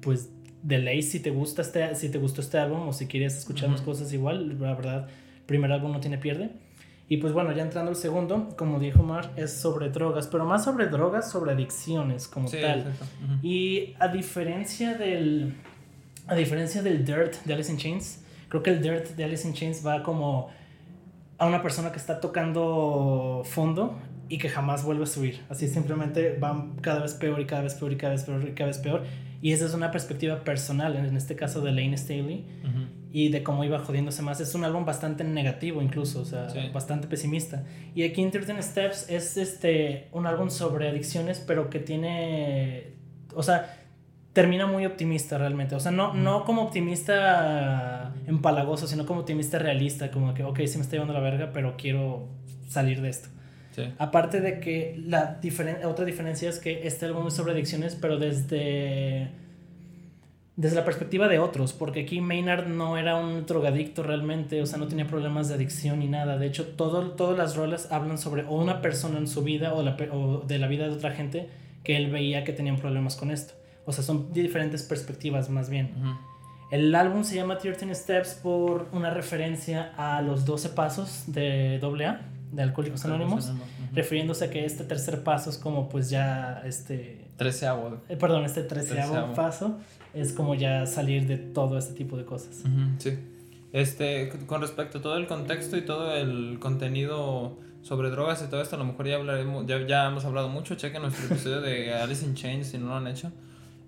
[0.02, 0.30] pues
[0.64, 3.70] de ley si te gusta este si te gustó este álbum o si quieres escuchar
[3.70, 5.08] más cosas igual la verdad
[5.46, 6.52] primer álbum no tiene pierde
[7.10, 10.64] Y pues bueno, ya entrando al segundo, como dijo Mar, es sobre drogas, pero más
[10.64, 12.86] sobre drogas, sobre adicciones como tal.
[13.42, 15.56] Y a diferencia del
[16.28, 19.54] a diferencia del Dirt de Alice in Chains, creo que el Dirt de Alice in
[19.54, 20.50] Chains va como
[21.38, 25.42] a una persona que está tocando fondo y que jamás vuelve a subir.
[25.50, 28.54] Así simplemente van cada vez peor y cada vez peor y cada vez peor y
[28.54, 29.04] cada vez peor.
[29.42, 32.46] Y esa es una perspectiva personal, en este caso de Lane Staley,
[33.16, 34.40] y de cómo iba jodiéndose más.
[34.40, 37.64] Es un álbum bastante negativo incluso, o sea, bastante pesimista.
[37.94, 42.96] Y aquí en 13 Steps es este, un álbum sobre adicciones, pero que tiene,
[43.36, 43.78] o sea,
[44.34, 45.76] termina muy optimista realmente.
[45.76, 50.78] O sea, no, no como optimista empalagoso, sino como optimista realista, como que, ok, sí
[50.78, 52.30] me está llevando la verga, pero quiero
[52.68, 53.30] salir de esto.
[54.00, 55.40] Aparte de que la
[55.86, 59.30] otra diferencia es que este álbum es sobre adicciones, pero desde,
[60.56, 64.78] desde la perspectiva de otros, porque aquí Maynard no era un drogadicto realmente, o sea,
[64.78, 66.38] no tenía problemas de adicción ni nada.
[66.38, 69.82] De hecho, todo, todas las rolas hablan sobre o una persona en su vida o,
[69.82, 71.50] la, o de la vida de otra gente
[71.84, 73.56] que él veía que tenían problemas con esto.
[73.86, 75.92] O sea, son diferentes perspectivas más bien.
[76.72, 82.22] El álbum se llama 13 Steps por una referencia a los 12 pasos de AA,
[82.52, 83.52] de Alcohólicos Anónimos,
[83.92, 87.26] refiriéndose a que este tercer paso es como pues ya este...
[87.38, 87.98] Treceavo.
[88.08, 89.80] Eh, perdón, este treceavo, paso
[90.14, 92.64] es como ya salir de todo este tipo de cosas.
[92.98, 93.18] sí.
[93.74, 98.62] Este, con respecto a todo el contexto y todo el contenido sobre drogas y todo
[98.62, 101.92] esto, a lo mejor ya hablaremos, ya, ya hemos hablado mucho, chequen nuestro episodio de
[102.02, 103.32] Alice in Chains si no lo han hecho.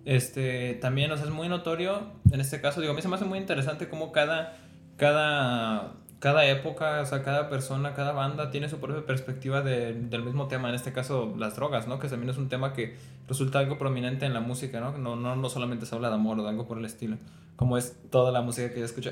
[0.03, 3.15] Este, también, o sea, es muy notorio, en este caso, digo, a mí se me
[3.15, 4.57] hace muy interesante cómo cada,
[4.97, 10.23] cada, cada época, o sea, cada persona, cada banda tiene su propia perspectiva de, del
[10.23, 11.99] mismo tema, en este caso las drogas, ¿no?
[11.99, 12.95] Que también es un tema que
[13.28, 14.97] resulta algo prominente en la música, ¿no?
[14.97, 17.17] No, no, no solamente se habla de amor o de algo por el estilo,
[17.56, 19.12] como es toda la música que yo escucho.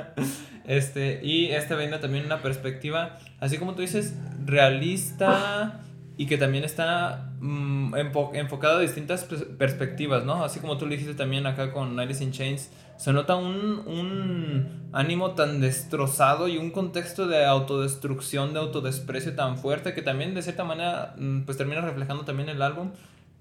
[0.64, 5.80] este, y este viene también una perspectiva, así como tú dices, realista
[6.16, 7.94] y que también está mm,
[8.34, 9.24] enfocado a distintas
[9.58, 10.44] perspectivas, ¿no?
[10.44, 14.88] Así como tú lo dijiste también acá con Alice in Chains, se nota un, un
[14.92, 20.42] ánimo tan destrozado y un contexto de autodestrucción, de autodesprecio tan fuerte que también de
[20.42, 22.90] cierta manera mm, pues termina reflejando también el álbum.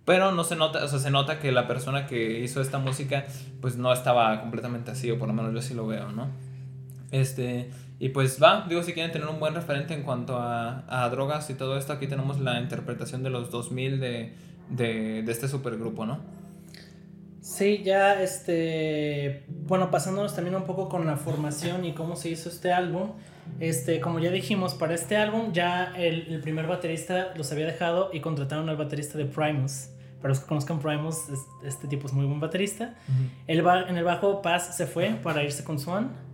[0.06, 3.26] Pero no se nota, o sea, se nota que la persona que hizo esta música
[3.62, 6.28] pues no estaba completamente así, o por lo menos yo sí lo veo, ¿no?
[7.12, 7.70] Este,
[8.04, 11.50] y pues va, digo, si quieren tener un buen referente en cuanto a, a drogas
[11.50, 14.34] y todo esto, aquí tenemos la interpretación de los 2000 de,
[14.70, 16.20] de, de este supergrupo, ¿no?
[17.40, 22.50] Sí, ya este, bueno, pasándonos también un poco con la formación y cómo se hizo
[22.50, 23.12] este álbum,
[23.62, 28.10] este, como ya dijimos, para este álbum ya el, el primer baterista los había dejado
[28.12, 29.88] y contrataron al baterista de Primus.
[30.22, 31.20] Para los que conozcan Primus,
[31.64, 32.96] este tipo es muy buen baterista.
[33.48, 36.33] el, en el bajo Paz se fue para irse con Swan.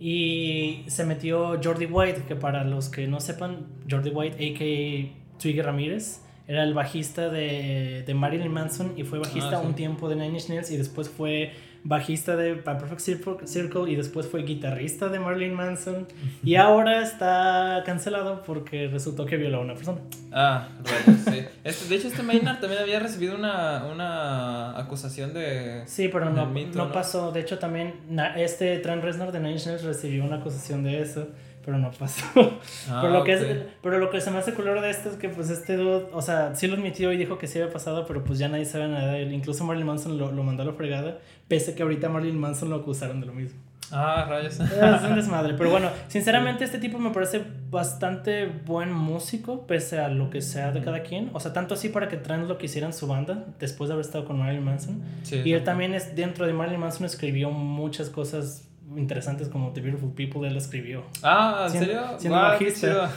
[0.00, 5.38] Y se metió Jordi White, que para los que no sepan, Jordi White, a.k.a.
[5.40, 10.08] Twiggy Ramírez, era el bajista de, de Marilyn Manson y fue bajista ah, un tiempo
[10.08, 11.52] de Nine Inch Nails y después fue
[11.84, 16.06] bajista de Perfect Circle y después fue guitarrista de Marilyn Manson
[16.42, 19.98] y ahora está cancelado porque resultó que violó a una persona.
[20.32, 21.44] Ah, right, sí.
[21.64, 25.82] Este, de hecho, este Maynard también había recibido una, una acusación de...
[25.86, 27.32] Sí, pero no, no, pasó.
[27.32, 27.94] De hecho, también
[28.36, 31.28] este Trent Reznor de Nine Inch Nails recibió una acusación de eso
[31.68, 32.24] pero no pasó.
[32.90, 33.46] Ah, pero, lo que es,
[33.82, 36.22] pero lo que se me hace color de esto es que pues este dude, o
[36.22, 38.88] sea, sí lo admitió y dijo que sí había pasado, pero pues ya nadie sabe
[38.88, 39.32] nada de él.
[39.34, 42.70] Incluso Marilyn Manson lo, lo mandó a la fregada, pese a que ahorita Marilyn Manson
[42.70, 43.58] lo acusaron de lo mismo.
[43.90, 44.58] Ah, rayos.
[44.60, 45.54] Es un desmadre.
[45.54, 50.72] Pero bueno, sinceramente este tipo me parece bastante buen músico, pese a lo que sea
[50.72, 51.30] de cada quien.
[51.34, 54.06] O sea, tanto así para que traen lo que hicieran su banda, después de haber
[54.06, 55.02] estado con Marilyn Manson.
[55.30, 60.12] y él también es, dentro de Marilyn Manson escribió muchas cosas interesantes como The Beautiful
[60.12, 61.04] People, él escribió.
[61.22, 62.02] Ah, ¿en serio?
[62.18, 62.38] Siendo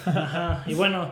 [0.06, 0.64] Ajá.
[0.68, 1.12] Y bueno,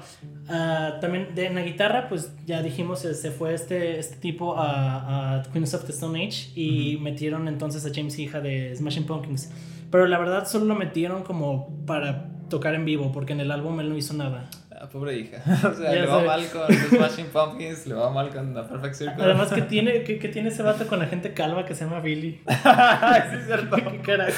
[0.49, 4.57] ah, también de, en la guitarra, pues ya dijimos, eh, se fue este, este tipo
[4.57, 9.05] a, a Queens of the Stone Age y metieron entonces a James Hija de Smashing
[9.05, 9.51] Pumpkins.
[9.91, 13.79] Pero la verdad solo lo metieron como para tocar en vivo, porque en el álbum
[13.79, 14.49] él no hizo nada.
[14.81, 15.41] Ah, pobre hija.
[15.69, 18.95] O sea, le va mal con The Smashing Pumpkins, le va mal con The Perfect
[18.95, 19.23] Circle.
[19.23, 21.99] Además, que tiene, que, que tiene ese vato con la gente calva que se llama
[21.99, 22.41] Billy?
[22.47, 23.75] sí, es cierto.
[23.91, 24.31] ¿Qué carajo?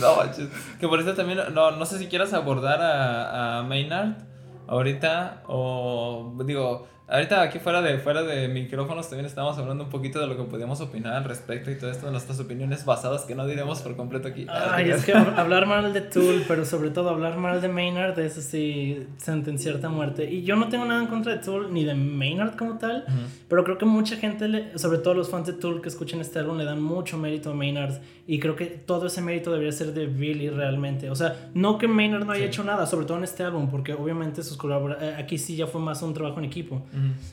[0.00, 0.48] No, manches.
[0.78, 4.14] Que por eso también, no, no sé si quieras abordar a, a Maynard
[4.68, 10.18] ahorita, o digo, Ahorita aquí fuera de, fuera de micrófonos también estábamos hablando un poquito
[10.18, 13.36] de lo que podíamos opinar al respecto y todo esto, de nuestras opiniones basadas que
[13.36, 14.44] no diremos por completo aquí.
[14.48, 18.40] Ay, es que hablar mal de Tool, pero sobre todo hablar mal de Maynard, eso
[18.40, 20.28] sí, sentenciarte a muerte.
[20.28, 23.04] Y yo no tengo nada en contra de Tool ni de Maynard como tal,
[23.48, 26.40] pero creo que mucha gente, le, sobre todo los fans de Tool que escuchan este
[26.40, 29.92] álbum, le dan mucho mérito a Maynard y creo que todo ese mérito debería ser
[29.94, 31.08] de Billy realmente.
[31.10, 33.92] O sea, no que Maynard no haya hecho nada, sobre todo en este álbum, porque
[33.92, 36.82] obviamente sus colaboraciones, eh, aquí sí ya fue más un trabajo en equipo.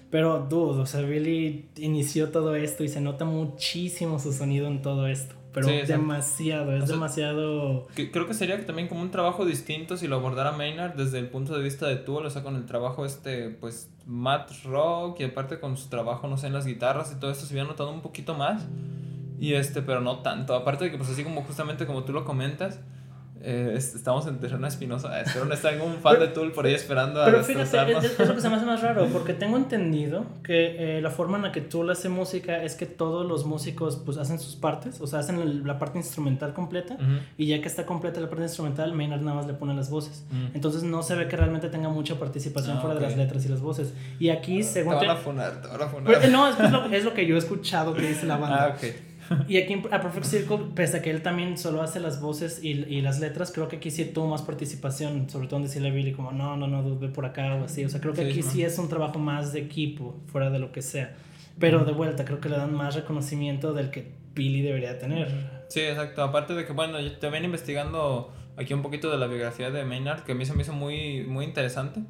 [0.09, 4.81] Pero, dude, o sea, Billy inició todo esto y se nota muchísimo su sonido en
[4.81, 5.35] todo esto.
[5.53, 7.87] Pero demasiado, es demasiado.
[7.95, 11.55] creo que sería también como un trabajo distinto si lo abordara Maynard desde el punto
[11.55, 15.59] de vista de Tool, o sea, con el trabajo este, pues, Matt Rock y aparte
[15.59, 18.01] con su trabajo, no sé, en las guitarras y todo esto se había notado un
[18.01, 18.65] poquito más.
[19.39, 20.55] Y este, pero no tanto.
[20.55, 22.79] Aparte de que, pues, así como justamente como tú lo comentas,
[23.45, 25.19] eh, estamos en terreno espinosa.
[25.19, 28.35] Espero no estar un fan de Tool por ahí esperando a Pero fíjate, es, lo
[28.35, 31.51] que se me hace más raro, porque tengo entendido que eh, la forma en la
[31.51, 35.19] que Tool hace música es que todos los músicos pues hacen sus partes, o sea,
[35.19, 36.97] hacen la parte instrumental completa,
[37.37, 40.23] y ya que está completa la parte instrumental, Maynard nada más le pone las voces.
[40.53, 43.49] Entonces no se ve que realmente tenga mucha participación ah, fuera de las letras y
[43.49, 43.93] las voces.
[44.19, 44.99] Y aquí, ah, según...
[44.99, 46.05] Te van a funar, te van a funar.
[46.05, 48.65] Pues, no, es, lo, es lo que yo he escuchado que dice la banda.
[48.65, 49.12] Ah, ok.
[49.47, 52.69] Y aquí a Perfect Circle, pese a que él también solo hace las voces y,
[52.69, 55.91] y las letras, creo que aquí sí tuvo más participación, sobre todo en decirle a
[55.91, 57.85] Billy como, no, no, no, ve por acá o así.
[57.85, 60.71] O sea, creo que aquí sí es un trabajo más de equipo, fuera de lo
[60.71, 61.15] que sea.
[61.59, 65.29] Pero de vuelta, creo que le dan más reconocimiento del que Billy debería tener.
[65.69, 66.23] Sí, exacto.
[66.23, 70.23] Aparte de que, bueno, yo también investigando aquí un poquito de la biografía de Maynard,
[70.23, 72.01] que a mí se me hizo muy, muy interesante.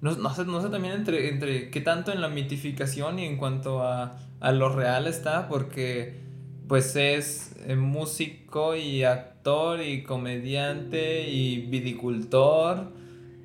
[0.00, 3.36] No, no, sé, no sé también entre, entre qué tanto en la mitificación y en
[3.36, 6.21] cuanto a, a lo real está, porque
[6.72, 12.86] pues es eh, músico y actor y comediante y vidicultor.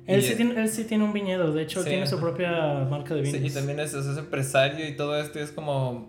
[0.06, 3.20] Él, sí tiene, él sí tiene un viñedo, de hecho tiene su propia marca de
[3.20, 3.38] vinos.
[3.38, 6.08] Sí, y también es, es, empresario y todo esto y es como,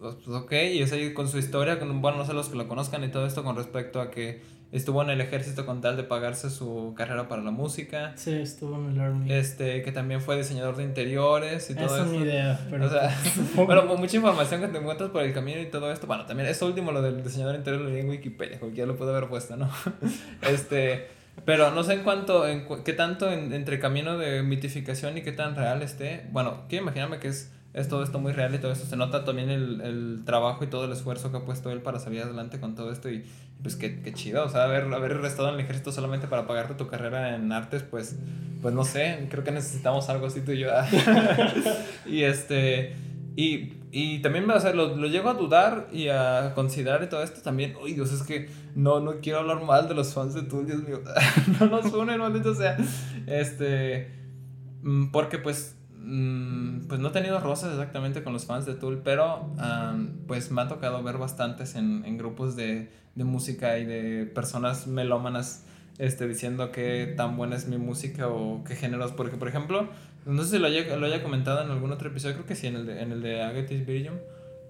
[0.00, 2.68] pues ok, y es ahí con su historia, con, bueno, no sé los que lo
[2.68, 6.04] conozcan y todo esto con respecto a que Estuvo en el ejército con tal de
[6.04, 8.12] pagarse su carrera para la música.
[8.14, 9.32] Sí, estuvo en el Army.
[9.32, 12.04] Este, que también fue diseñador de interiores y todo eso.
[12.04, 12.86] Es una idea, pero...
[12.86, 13.16] O sea,
[13.56, 16.06] bueno, mucha información que te encuentras por el camino y todo esto.
[16.06, 18.96] Bueno, también eso último, lo del diseñador de interior, lo leí en Wikipedia, cualquiera lo
[18.96, 19.68] puede haber puesto, ¿no?
[20.48, 21.08] este,
[21.44, 25.56] pero no sé en cuánto, en qué tanto entre camino de mitificación y qué tan
[25.56, 26.26] real esté.
[26.30, 28.84] Bueno, quiero imaginarme que es es todo esto muy real y todo eso.
[28.84, 32.00] Se nota también el, el, trabajo y todo el esfuerzo que ha puesto él para
[32.00, 33.08] salir adelante con todo esto.
[33.08, 33.24] Y
[33.62, 34.44] pues qué, qué chido.
[34.44, 37.84] O sea, haber, haber estado en el ejército solamente para pagarte tu carrera en artes,
[37.84, 38.18] pues,
[38.60, 39.28] pues no sé.
[39.30, 40.68] Creo que necesitamos algo así tú y yo.
[42.06, 42.96] y este.
[43.36, 47.22] Y, y también o sea, lo, lo, llego a dudar y a considerar y todo
[47.22, 47.76] esto también.
[47.80, 50.82] Uy, Dios, es que no, no quiero hablar mal de los fans de tú, Dios
[50.82, 51.02] mío.
[51.60, 52.76] no nos unen, maldito sea.
[53.28, 54.10] Este.
[54.82, 59.02] Mm, porque pues Mm, pues no he tenido rosas exactamente con los fans de Tool,
[59.04, 59.52] pero
[60.26, 65.66] pues me ha tocado ver bastantes en, grupos de, música y de personas melómanas
[65.98, 69.12] este, diciendo que tan buena es mi música o qué géneros.
[69.12, 69.88] Porque, por ejemplo,
[70.24, 72.86] no sé si lo haya, comentado en algún otro episodio, creo que sí, en el
[72.86, 73.82] de, en el de Agatis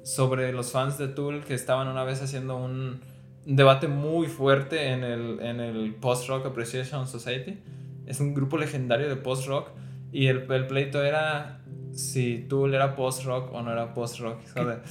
[0.03, 3.01] sobre los fans de Tool que estaban una vez haciendo un
[3.45, 7.59] debate muy fuerte en el, en el Post Rock Appreciation Society.
[8.07, 9.69] Es un grupo legendario de post rock
[10.13, 11.61] y el, el pleito era
[11.93, 14.39] si Tool era post-rock o no era post-rock.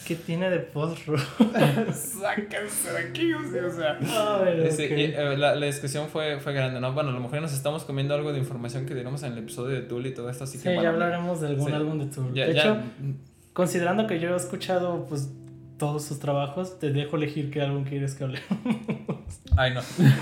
[0.05, 1.19] ¿Qué, tiene de post-rock?
[1.93, 3.99] Sáquense de aquí, o sea.
[4.45, 6.93] Eh, la, la, discusión fue, fue grande, ¿no?
[6.93, 9.75] Bueno, a lo mejor nos estamos comiendo algo de información que diremos en el episodio
[9.75, 10.75] de Tool y todo esto, así sí, que...
[10.75, 12.33] ya hablaremos de algún álbum de Tool.
[12.33, 12.77] de hecho,
[13.53, 15.29] considerando que yo he escuchado, pues,
[15.79, 18.47] todos sus trabajos, te dejo elegir qué álbum quieres que hablemos.
[19.57, 19.81] Ay, no.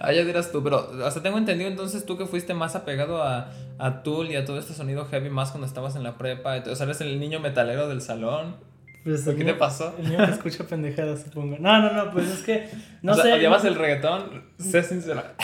[0.00, 3.50] ah, ya dirás tú, pero hasta tengo entendido entonces tú que fuiste más apegado a,
[3.78, 6.62] a Tool y a todo este sonido heavy más cuando estabas en la prepa.
[6.70, 8.56] O sea, eres el niño metalero del salón.
[9.04, 9.94] Pues ¿Qué te pasó?
[9.98, 11.56] El niño que escucha pendejadas, supongo.
[11.58, 12.68] No, no, no, pues es que.
[13.00, 13.32] No sé.
[13.32, 14.44] ¿Odiabas el reggaetón?
[14.58, 15.34] Sé sincera.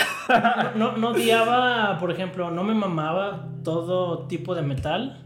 [0.74, 5.24] No, no odiaba, por ejemplo, no me mamaba todo tipo de metal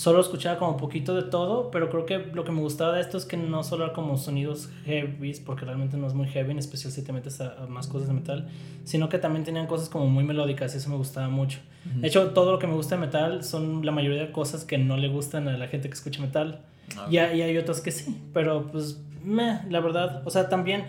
[0.00, 3.18] solo escuchaba como poquito de todo, pero creo que lo que me gustaba de esto
[3.18, 6.58] es que no solo era como sonidos heavy, porque realmente no es muy heavy, en
[6.58, 8.48] especial si te metes a, más cosas de metal,
[8.84, 11.58] sino que también tenían cosas como muy melódicas y eso me gustaba mucho.
[11.84, 14.78] De hecho, todo lo que me gusta de metal son la mayoría de cosas que
[14.78, 16.62] no le gustan a la gente que escucha metal.
[16.96, 20.84] Ah, y, y, hay otras que sí, pero pues, meh, la verdad, o sea, también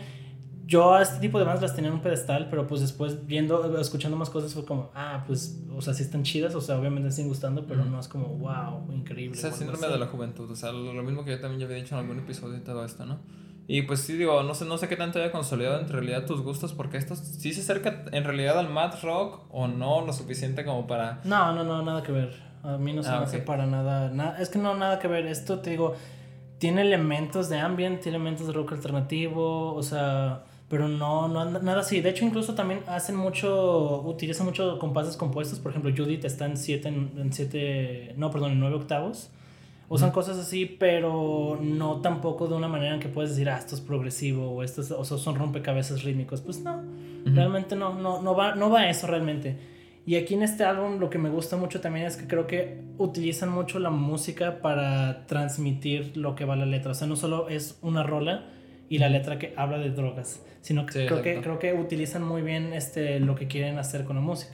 [0.72, 3.78] yo a este tipo de bandas las tenía en un pedestal, pero pues después viendo,
[3.78, 7.08] escuchando más cosas fue como, ah, pues, o sea, sí están chidas, o sea, obviamente
[7.08, 9.38] me siguen gustando, pero no es como, wow, increíble.
[9.38, 11.76] O sea, síndrome de la juventud, o sea, lo, mismo que yo también ya había
[11.76, 13.20] dicho en algún episodio y todo esto, ¿no?
[13.68, 16.42] Y pues sí, digo, no sé, no sé qué tanto haya consolidado en realidad tus
[16.42, 20.64] gustos, porque esto sí se acerca en realidad al mad rock o no lo suficiente
[20.64, 21.20] como para...
[21.26, 22.34] No, no, no, nada que ver.
[22.64, 24.42] A mí no se Ah, me hace para nada, nada.
[24.42, 25.26] Es que no, nada que ver.
[25.26, 25.96] Esto te digo,
[26.60, 31.82] tiene elementos de ambient, tiene elementos de rock alternativo, o sea, pero no, no nada
[31.82, 32.00] así.
[32.02, 35.60] De hecho, incluso también hacen mucho, utilizan mucho compases compuestos.
[35.60, 39.30] Por ejemplo, Judith está en 7, en siete, no, perdón, en 9 octavos.
[39.90, 40.16] Usan Ujú.
[40.16, 43.82] cosas así, pero no tampoco de una manera en que puedes decir, ah, esto es
[43.82, 46.40] progresivo o esto es- o son rompecabezas rítmicos.
[46.40, 47.36] Pues no, Ujú.
[47.36, 49.58] realmente no, no, no, va, no va a eso realmente.
[50.06, 52.82] Y aquí en este álbum lo que me gusta mucho también es que creo que
[52.98, 56.92] utilizan mucho la música para transmitir lo que va la letra.
[56.92, 58.46] O sea, no solo es una rola
[58.92, 62.24] y la letra que habla de drogas, sino que, Sí, creo, que creo que utilizan
[62.24, 64.54] muy bien este, lo que quieren hacer con la música.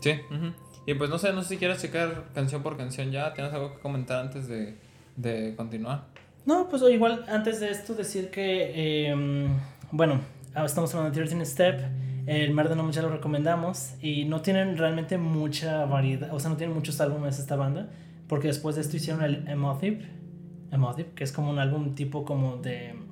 [0.00, 0.12] Sí.
[0.30, 0.54] ujú.
[0.86, 3.34] Y pues no sé, no sé si quieres checar canción por canción ya.
[3.34, 4.78] ¿Tienes algo que comentar antes de,
[5.16, 6.04] de continuar?
[6.46, 9.48] No, pues igual antes de esto decir que, eh,
[9.92, 10.22] bueno,
[10.54, 11.82] ah, estamos hablando de 13 Step,
[12.24, 16.56] el Mar de ya lo recomendamos y no tienen realmente mucha variedad, o sea, no
[16.56, 17.90] tienen muchos álbumes esta banda,
[18.26, 20.08] porque después de esto hicieron el Emotive,
[20.72, 23.09] Emotive, que es como un álbum tipo como de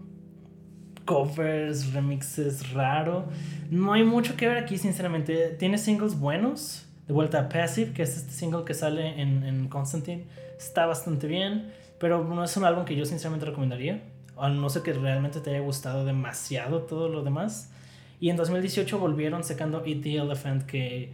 [1.09, 3.25] covers, remixes raro.
[3.71, 5.57] No hay mucho que ver aquí, sinceramente.
[5.59, 6.85] Tiene singles buenos.
[7.07, 10.27] De vuelta a Passive, que es este single que sale en, en Constantine.
[10.59, 14.03] Está bastante bien, pero no es un álbum que yo sinceramente recomendaría.
[14.37, 17.73] A no ser que realmente te haya gustado demasiado todo lo demás.
[18.21, 21.11] Y en 2018 volvieron sacando Eat the Elephant, que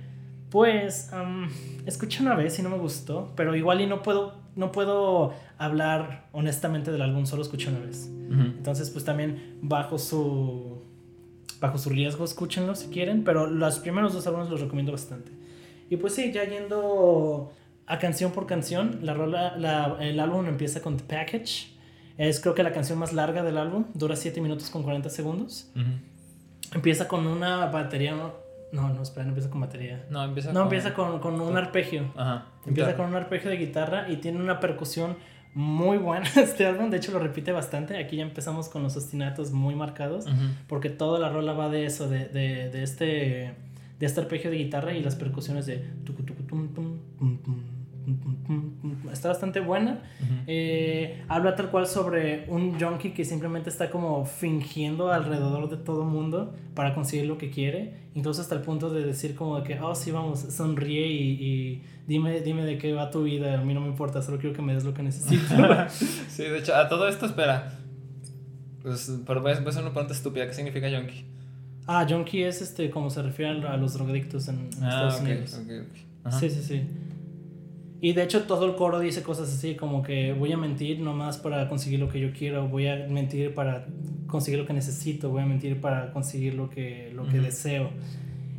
[0.50, 1.50] pues am,
[1.86, 6.28] escuché una vez y no me gustó, pero igual y no puedo, no puedo hablar
[6.32, 8.10] honestamente del álbum, solo escuché una vez.
[8.30, 10.82] Entonces, pues también bajo su
[11.60, 15.30] bajo su riesgo, escúchenlo si quieren, pero los primeros dos álbumes los recomiendo bastante.
[15.88, 17.52] Y pues sí, ya yendo
[17.86, 21.72] a canción por canción, la rola, la- el álbum empieza con The Package.
[22.18, 25.70] Es creo que la canción más larga del álbum, dura 7 minutos con 40 segundos.
[26.72, 28.32] Empieza con una batería, no,
[28.72, 30.04] no, no, espera, no empieza con batería.
[30.10, 30.62] No, empieza No, con...
[30.64, 32.12] empieza con, con un arpegio.
[32.16, 32.46] Ajá.
[32.66, 32.96] Empieza guitarra.
[32.96, 35.16] con un arpegio de guitarra y tiene una percusión
[35.54, 36.90] muy buena este álbum.
[36.90, 37.96] De hecho, lo repite bastante.
[37.96, 40.26] Aquí ya empezamos con los ostinatos muy marcados.
[40.66, 43.54] Porque toda la rola va de eso, de, de, de este
[43.98, 47.38] de este arpegio de guitarra y las percusiones de tucu, tucu, tum, tum, tum,
[49.12, 50.02] está bastante buena.
[50.46, 56.04] Eh, habla tal cual sobre un junkie que simplemente está como fingiendo alrededor de todo
[56.04, 59.80] mundo para conseguir lo que quiere incluso hasta el punto de decir como de que
[59.80, 63.74] oh sí vamos sonríe y, y dime dime de qué va tu vida a mí
[63.74, 65.42] no me importa solo quiero que me des lo que necesito
[65.88, 67.78] Sí, de hecho, a todo esto, espera.
[68.82, 70.46] Pues, pero voy a hacer una pregunta estúpida.
[70.46, 71.24] ¿Qué significa junkie?
[71.86, 75.60] ah junkie es este como se refiere a los drogadictos en, en Ah, Estados Unidos.
[76.40, 76.82] Sí, sí, sí.
[78.04, 81.38] Y de hecho todo el coro dice cosas así como que voy a mentir nomás
[81.38, 83.86] para conseguir lo que yo quiero, voy a mentir para
[84.26, 87.46] conseguir lo que necesito, voy a mentir para conseguir lo que, lo que Ujú.
[87.46, 87.88] deseo.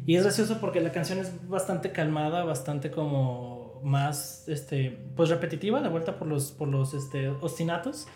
[0.07, 5.79] Y es gracioso porque la canción es bastante calmada, bastante como más, este, pues repetitiva,
[5.79, 8.07] de vuelta por los, por los este, ostinatos.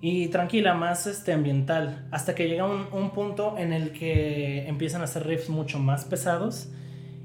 [0.00, 2.08] Y tranquila, más este, ambiental.
[2.10, 6.04] Hasta que llega un, un punto en el que empiezan a hacer riffs mucho más
[6.04, 6.68] pesados.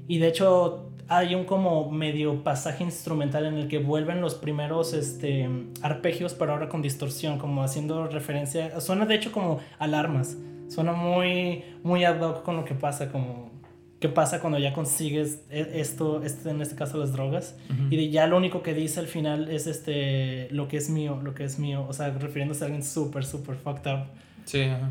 [0.06, 4.92] Y de hecho hay un como medio pasaje instrumental en el que vuelven los primeros
[4.92, 5.48] este,
[5.82, 8.80] arpegios, pero ahora con distorsión, como haciendo referencia.
[8.80, 10.36] Suena de hecho como alarmas.
[10.68, 13.52] Suena muy, muy ad hoc con lo que pasa, como
[14.00, 17.56] qué pasa cuando ya consigues e- esto, este, en este caso las drogas.
[17.70, 17.84] Ujú.
[17.90, 21.20] Y de ya lo único que dice al final es este, lo que es mío,
[21.22, 21.84] lo que es mío.
[21.88, 24.06] O sea, refiriéndose a alguien súper, súper fucked up.
[24.44, 24.90] Sí, ajá.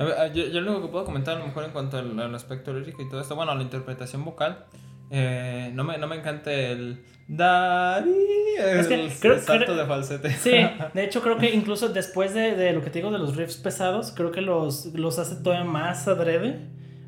[0.00, 1.98] A ver, ah, yo, yo lo único que puedo comentar a lo mejor en cuanto
[1.98, 4.64] al, al aspecto lírico y todo esto, bueno, la interpretación vocal,
[5.10, 7.02] eh, no, me, no me encanta el...
[7.30, 8.10] Dari,
[8.58, 10.30] el, Es que creo- salto creo- de falsete.
[10.32, 10.50] Sí,
[10.94, 13.56] de hecho creo que incluso después de, de lo que te digo de los riffs
[13.56, 16.58] pesados, creo que los, los hace todavía más adrede.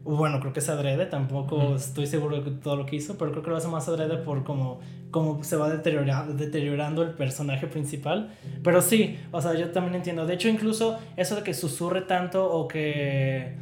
[0.04, 3.42] Bueno, creo que es adrede, tampoco estoy seguro de todo lo que hizo, pero creo
[3.42, 8.30] que lo hace más adrede por como, como se va deteriorando, deteriorando el personaje principal.
[8.62, 10.26] Pero sí, o sea, yo también entiendo.
[10.26, 13.54] De hecho, incluso eso de que susurre tanto o que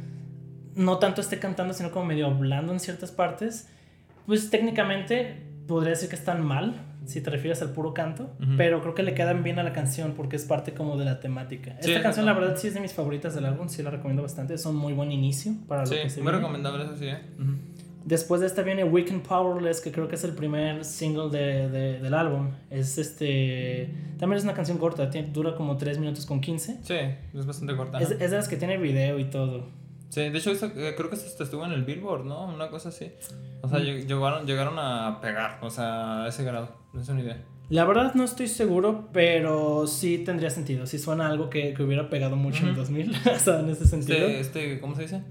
[0.75, 3.69] no tanto esté cantando, sino como medio hablando en ciertas partes,
[4.29, 8.93] pues técnicamente podría decir que están mal, si te refieres al puro canto, pero creo
[8.93, 11.75] que le quedan bien a la canción porque es parte como de la temática.
[11.81, 14.21] Sí, Esta canción la verdad sí es de mis favoritas del álbum, sí la recomiendo
[14.21, 16.37] bastante, es un muy buen inicio para Sí, lo que se muy viene.
[16.37, 17.19] recomendable eso sí, ¿eh?
[18.05, 21.99] Después de esta viene Weekend Powerless, que creo que es el primer single de, de-
[21.99, 22.49] del álbum.
[22.69, 23.93] Es este.
[24.17, 26.77] También es una canción corta, tiene- dura como 3 minutos con 15.
[26.81, 26.93] Sí,
[27.37, 27.99] es bastante corta.
[27.99, 28.23] Es, ajá.
[28.23, 29.67] es de las que tiene video y todo.
[30.09, 32.45] Sí, de hecho esta- eh, creo que esta estuvo en el Billboard, ¿no?
[32.47, 33.11] Una cosa así.
[33.61, 33.81] O sea, Mm.
[33.83, 36.69] lleg- llegaron, llegaron a pegar, o sea, a ese grado.
[36.93, 37.43] No es una idea.
[37.69, 40.87] La verdad no estoy seguro, pero sí tendría sentido.
[40.87, 42.79] Sí suena algo que, que hubiera pegado mucho en Ujú.
[42.79, 44.17] 2000, o sea, en ese sentido.
[44.17, 45.23] Este, este, ¿cómo se dice?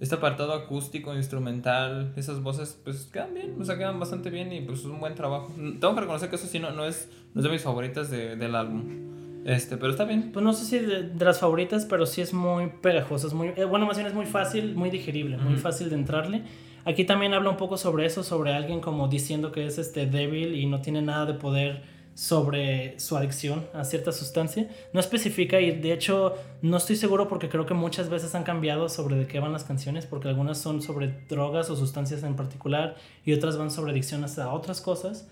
[0.00, 4.60] este apartado acústico, instrumental, esas voces, pues quedan bien, o sea, quedan bastante bien y
[4.62, 5.52] pues es un buen trabajo.
[5.56, 8.34] Tengo que reconocer que eso sí no, no, es, no es de mis favoritas de,
[8.34, 9.11] del álbum.
[9.44, 10.30] Este, pero está bien.
[10.32, 13.48] Pues no sé si de, de las favoritas, pero sí es muy pegajosa, es muy,
[13.56, 16.42] eh, bueno, más bien es muy fácil, muy digerible, muy fácil de entrarle.
[16.84, 20.56] Aquí también habla un poco sobre eso, sobre alguien como diciendo que es este débil
[20.56, 21.82] y no tiene nada de poder
[22.14, 24.68] sobre su adicción a cierta sustancia.
[24.92, 28.88] No especifica y de hecho no estoy seguro porque creo que muchas veces han cambiado
[28.88, 32.96] sobre de qué van las canciones, porque algunas son sobre drogas o sustancias en particular
[33.24, 35.28] y otras van sobre adicciones a otras cosas.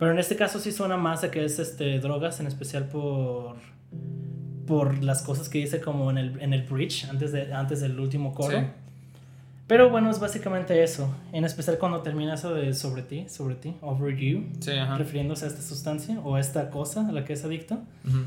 [0.00, 3.54] Pero en este caso sí suena más de que es este, drogas, en especial por,
[4.66, 8.00] por las cosas que dice como en el, en el bridge, antes, de, antes del
[8.00, 8.58] último coro.
[8.58, 8.64] Sí.
[9.66, 11.14] Pero bueno, es básicamente eso.
[11.32, 15.48] En especial cuando termina eso de sobre ti, sobre ti, over you, Sí, refiriéndose a
[15.48, 17.74] esta sustancia o a esta cosa a la que es adicto.
[18.08, 18.18] Ujú.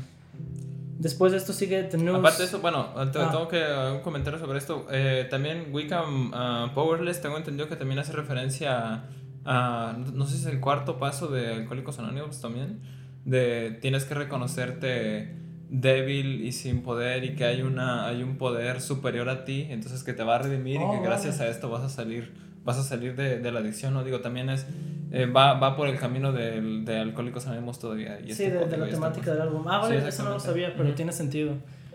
[0.98, 2.18] Después de esto sigue The News.
[2.18, 3.28] Aparte de eso, bueno, te- Ah.
[3.30, 4.86] tengo que hacer un comentario sobre esto.
[4.90, 9.04] Eh, también Wickham ah, Powerless, tengo entendido que también hace referencia a,
[9.44, 12.80] no sé si es el cuarto paso de Alcohólicos Anónimos también,
[13.24, 15.34] de tienes que reconocerte
[15.70, 20.04] débil y sin poder y que hay, una, hay un poder superior a ti, entonces
[20.04, 21.50] que te va a redimir y Oh, que gracias vale.
[21.50, 22.32] a esto vas a salir,
[22.64, 24.04] vas a salir de, de la adicción, ¿no?
[24.04, 24.66] Digo, también es...
[25.10, 28.20] eh, va, va por el camino del- de Alcohólicos Anónimos todavía.
[28.20, 29.64] Y Sí, este de, de la temática del álbum.
[29.66, 31.54] Ah, vale, Sí, eso no lo sabía, pero tiene sentido.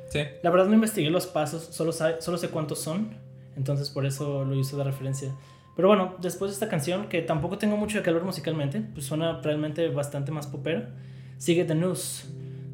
[0.09, 0.19] Sí.
[0.43, 3.09] La verdad no investigué los pasos, solo, solo sé cuántos son,
[3.55, 5.31] entonces por eso lo hice de referencia.
[5.79, 9.39] Pero bueno, después de esta canción, que tampoco tengo mucho de calor musicalmente, pues suena
[9.41, 10.89] realmente bastante más popera,
[11.37, 12.25] sigue The News.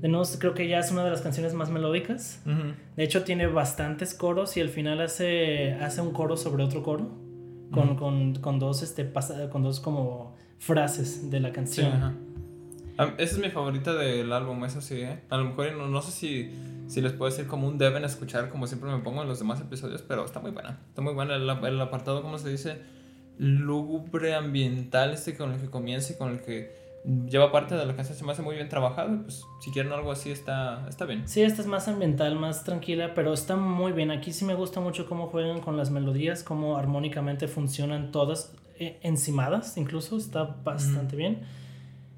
[0.02, 2.42] The News creo que ya es una de las canciones más melódicas.
[2.96, 7.12] De hecho tiene bastantes coros y al final hace, hace un coro sobre otro coro,
[7.72, 9.08] con, con, con dos, este,
[9.52, 11.92] con dos como frases de la Sí, canción.
[11.94, 12.14] ajá.
[12.98, 15.22] Ah, Esa es mi favorita del álbum, eso sí, ¿eh?
[15.30, 16.52] A lo mejor no, no sé si,
[16.88, 19.60] si les puedo decir como un deben escuchar, como siempre me pongo en los demás
[19.62, 20.80] episodios, pero está muy buena.
[20.90, 22.82] Está muy buena el, el apartado, ¿cómo se dice?
[23.38, 26.86] Lúgubre ambiental, este con el que comienza y con el que
[27.30, 29.22] lleva parte de la canción, se me hace muy bien trabajado.
[29.24, 31.28] Pues si quieren algo así, está, está bien.
[31.28, 34.12] Sí, esta es más ambiental, más tranquila, pero está muy bien.
[34.12, 39.00] Aquí sí me gusta mucho cómo juegan con las melodías, cómo armónicamente funcionan todas eh,
[39.02, 41.42] encimadas, incluso está bastante bien.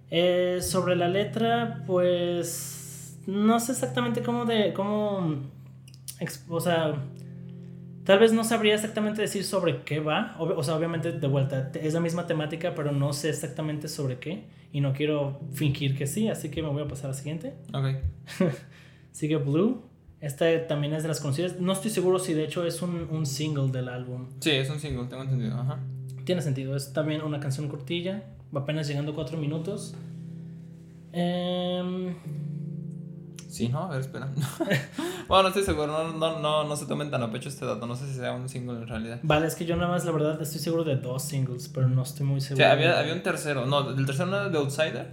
[0.10, 5.36] Eh, sobre la letra, pues no sé exactamente cómo de cómo
[6.48, 6.96] o sea,
[8.06, 10.36] tal vez no sabría exactamente decir sobre qué va.
[10.40, 14.18] Ob- o sea, obviamente de vuelta es la misma temática, pero no sé exactamente sobre
[14.20, 17.14] qué y no quiero fingir que sí, así que me voy a pasar a la
[17.14, 17.54] siguiente.
[17.74, 17.98] Ok.
[19.12, 19.84] Sigue Blue.
[20.20, 21.60] Esta también es de las conocidas.
[21.60, 24.30] No estoy seguro si de hecho es un, un single del álbum.
[24.40, 25.56] Sí, es un single, tengo entendido.
[25.60, 25.80] Ajá.
[26.24, 26.76] Tiene sentido.
[26.76, 28.24] Es también una canción cortilla.
[28.56, 29.96] Va apenas llegando 4 minutos.
[31.12, 32.16] Em,
[33.50, 34.30] Sí, no, a ver, espera.
[35.28, 37.88] bueno, no estoy seguro, no, no, no, no se tomen tan a pecho este dato,
[37.88, 39.20] no sé si sea un single en realidad.
[39.24, 42.04] vale, es que yo nada más, la verdad, estoy seguro de dos singles, pero no
[42.04, 42.58] estoy muy O seguro.
[42.66, 45.12] sea, había, había un tercero, no, el tercero no era de Outsider.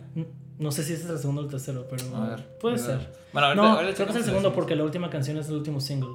[0.59, 2.59] No sé si ese es el segundo o el tercero, pero A ver.
[2.61, 2.99] puede a ver.
[3.01, 3.12] ser.
[3.32, 5.55] Bueno, ahorita, No, ahorita creo que es el segundo porque la última canción es el
[5.55, 6.11] último single.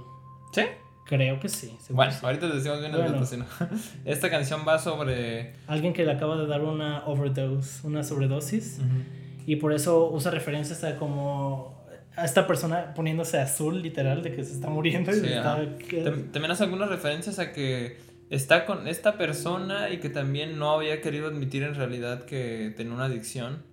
[0.53, 0.61] ¿Sí?
[1.09, 1.75] Creo que sí.
[1.89, 2.19] Bueno, sí.
[2.21, 3.25] ahorita les decimos bien Bueno.
[4.05, 5.53] Esta canción va sobre.
[5.65, 8.79] Alguien que le acaba de dar una overdose, una sobredosis.
[9.47, 11.83] Y por eso usa referencias a como
[12.15, 15.09] a esta persona poniéndose azul, literal, de que se está muriendo.
[15.11, 17.97] y Sí, está- que- Tam- También hace algunas referencias a que
[18.29, 22.93] está con esta persona y que también no había querido admitir en realidad que tenía
[22.93, 23.63] una adicción.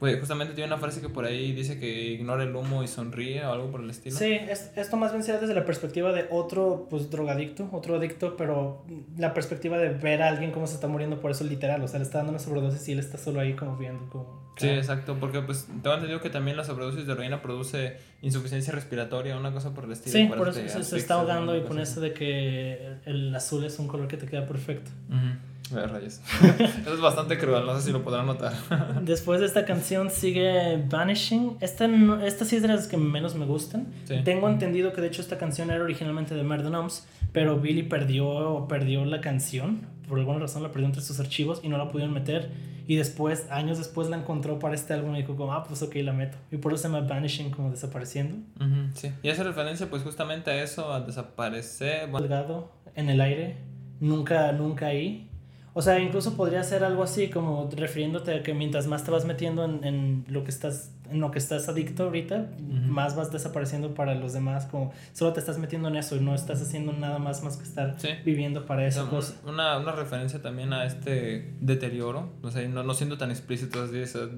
[0.00, 3.44] Pues justamente tiene una frase que por ahí dice que ignora el humo y sonríe
[3.44, 4.16] o algo por el estilo.
[4.16, 8.34] Sí, es- esto más bien será desde la perspectiva de otro pues drogadicto, otro adicto,
[8.34, 8.82] pero
[9.18, 11.98] la perspectiva de ver a alguien cómo se está muriendo por eso literal, o sea,
[11.98, 14.40] le está dando una sobredosis y él está solo ahí como viendo como...
[14.56, 19.36] Sí, exacto, porque pues tengo entendido que también la sobredosis de heroína produce insuficiencia respiratoria,
[19.36, 20.12] una cosa por el estilo.
[20.18, 23.78] Sí, por eso te se, está ahogando y con eso de que el azul es
[23.78, 24.90] un color que te queda perfecto.
[25.08, 25.49] Ujú.
[25.74, 26.20] Ve, rayos.
[26.82, 28.52] Eso es bastante cruel, no sé si lo podrán notar.
[29.02, 31.56] Después de esta canción sigue Vanishing.
[31.60, 33.86] Esta, no- esta sí es de las que menos me gustan.
[34.04, 34.16] Sí.
[34.24, 38.66] Tengo entendido que de hecho esta canción era originalmente de Murder Gnomes, pero Billy perdió,
[38.68, 39.86] perdió la canción.
[40.08, 42.50] Por alguna razón la perdió entre sus archivos y no la pudieron meter.
[42.88, 45.94] Y después, años después, la encontró para este álbum y dijo como, ah, pues ok,
[45.96, 46.36] la meto.
[46.50, 48.34] Y por eso se llama Vanishing, como desapareciendo.
[48.56, 49.12] Ujú, sí.
[49.22, 52.08] Y hace referencia pues justamente a eso, a desaparecer.
[52.10, 53.58] Bueno, Delgado, en el aire,
[54.00, 55.29] nunca, nunca ahí.
[55.72, 59.24] O sea, incluso podría ser algo así como refiriéndote a que mientras más te vas
[59.24, 62.72] metiendo en, en lo que estás en lo que estás adicto ahorita, Ujú.
[62.92, 66.36] más vas desapareciendo para los demás, como solo te estás metiendo en eso y no
[66.36, 68.10] estás haciendo nada más más que estar Sí.
[68.24, 69.34] viviendo para esa un- cosa.
[69.44, 73.92] Una, una referencia también a este deterioro, o sea, no, no siendo tan explícito así,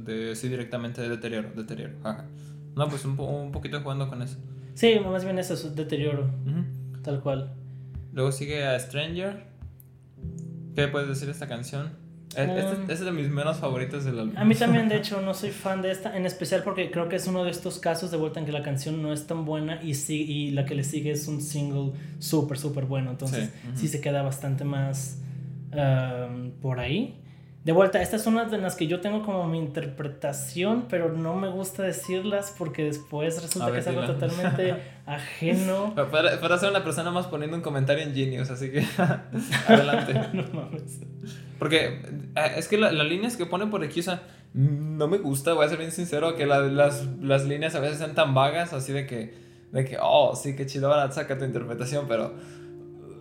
[0.05, 1.93] de directamente de deterioro, deterioro.
[2.05, 2.24] Ajá.
[2.74, 4.39] No, pues un, un poquito jugando con eso.
[4.74, 7.03] Sí, más bien eso es deterioro, Ujú.
[7.03, 7.53] tal cual.
[8.14, 9.51] Luego sigue a Stranger.
[10.75, 11.91] ¿Qué puedes decir de esta canción?
[12.37, 14.35] Es, este, Um, este es de mis menos favoritos del álbum.
[14.39, 17.16] A mí también, de hecho, no soy fan de esta, en especial porque creo que
[17.16, 19.83] es uno de estos casos de vuelta en que la canción no es tan buena
[19.83, 23.11] y, sí, y la que le sigue es un single súper, súper bueno.
[23.11, 25.18] Entonces, Sí, se queda bastante más
[25.73, 27.22] um, por ahí.
[27.65, 31.37] De vuelta, esta es una de las que yo tengo como mi interpretación, pero no
[31.37, 34.15] me gusta decirlas porque después resulta ver, que es algo dila.
[34.15, 35.95] totalmente ajeno.
[35.95, 38.85] Para, ser una persona más poniendo un comentario en Genius, así que
[39.69, 40.15] adelante.
[40.33, 41.01] no mames.
[41.61, 42.03] Porque
[42.35, 44.23] eh, es que la- las líneas que pone por aquí, o sea,
[44.55, 47.99] no me gusta, voy a ser bien sincero, que la- las, las líneas a veces
[47.99, 49.35] sean tan vagas, así de que,
[49.71, 52.35] de que, oh, sí, qué chido, ahora saca tu interpretación, pero...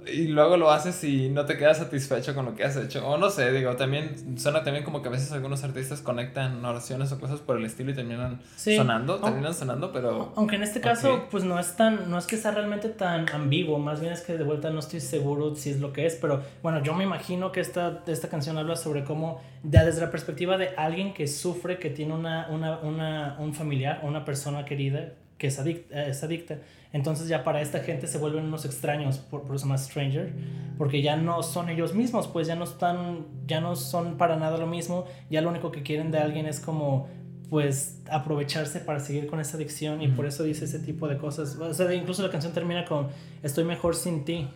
[0.08, 3.08] Y luego lo haces y no te quedas satisfecho con lo que has hecho.
[3.08, 7.12] O no sé, digo, también suena también como que a veces algunos artistas conectan oraciones
[7.12, 8.76] o cosas por el estilo y terminan Sí.
[8.78, 10.34] sonando, terminan sonando, pero...
[10.36, 11.22] Aunque en este caso, Ok.
[11.30, 14.38] pues no es tan, no es que sea realmente tan ambiguo, más bien es que
[14.38, 17.52] de vuelta no estoy seguro si es lo que es, pero bueno, yo me imagino
[17.52, 21.78] que esta, esta canción habla sobre cómo, ya desde la perspectiva de alguien que sufre,
[21.78, 26.58] que tiene una, una, una, un familiar una persona querida que es adicta, es adicta.
[26.94, 30.34] Entonces ya para esta gente se vuelven unos extraños, por, por eso llama stranger,
[30.78, 34.58] porque ya no son ellos mismos, pues ya no están, ya no son para nada
[34.58, 37.08] lo mismo, ya lo único que quieren de alguien es como
[37.50, 41.58] pues aprovecharse para seguir con esa adicción y por eso dice ese tipo de cosas.
[41.58, 43.10] O sea, incluso la canción termina con
[43.44, 44.48] Estoy mejor sin ti.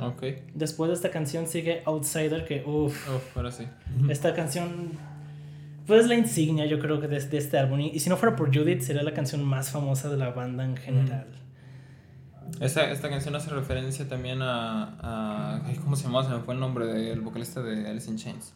[0.00, 0.22] Ok.
[0.54, 3.64] Después de esta canción sigue Outsider, que uff, Uf, ahora sí.
[4.10, 4.90] esta canción
[5.88, 7.80] pues la insignia yo creo que de, de este álbum.
[7.80, 10.64] Y, y si no fuera por Judith sería la canción más famosa de la banda
[10.64, 11.26] en general.
[12.60, 16.28] Esta, esta canción hace referencia también a, a- ¿Cómo se llamaba?
[16.28, 18.54] Se me fue el nombre del vocalista de Alice in Chains.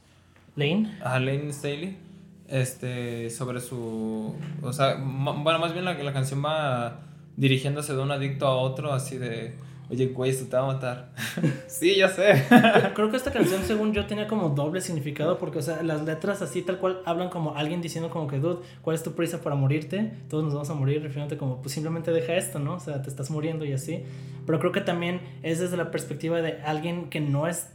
[0.54, 0.96] Lane.
[1.02, 1.98] A Lane Staley.
[2.48, 4.34] Este, sobre su...
[4.62, 7.00] O sea, bueno, más bien la, la canción va
[7.36, 9.54] dirigiéndose de un adicto a otro, así de...
[9.90, 11.12] Oye, güey, esto te va a matar.
[11.66, 12.44] sí, ya sé.
[12.94, 16.42] Creo que esta canción, según yo, tenía como doble significado porque, o sea, las letras
[16.42, 19.56] así tal cual hablan como alguien diciendo como que, dude, ¿cuál es tu prisa para
[19.56, 20.12] morirte?
[20.28, 22.74] Todos nos vamos a morir, refiriéndote como, pues simplemente deja esto, ¿no?
[22.74, 24.04] O sea, te estás muriendo y así.
[24.46, 27.68] Pero creo que también es desde la perspectiva de alguien que no es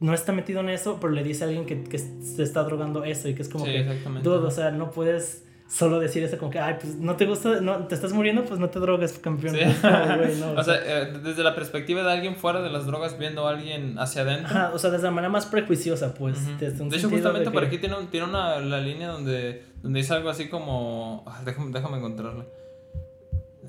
[0.00, 3.04] no está metido en eso, pero le dice a alguien que, que se está drogando
[3.04, 3.84] eso y que es como Sí, que,
[4.22, 7.60] dude, o sea, no puedes solo decir eso como que, ay, pues no te gusta,
[7.60, 9.54] no, te estás muriendo, pues no te drogues, campeón.
[9.54, 9.60] Sí.
[9.84, 13.16] No, güey, no, o sea, eh, desde la perspectiva de alguien fuera de las drogas,
[13.18, 14.48] viendo a alguien hacia adentro.
[14.48, 16.38] Ajá, o sea, desde la manera más prejuiciosa, pues.
[16.38, 16.56] Ujú.
[16.58, 19.62] desde un De hecho, justamente de por aquí tiene, un- tiene una, la línea donde,
[19.82, 21.22] donde dice algo así como.
[21.26, 22.44] ah, Déjame, déjame encontrarla.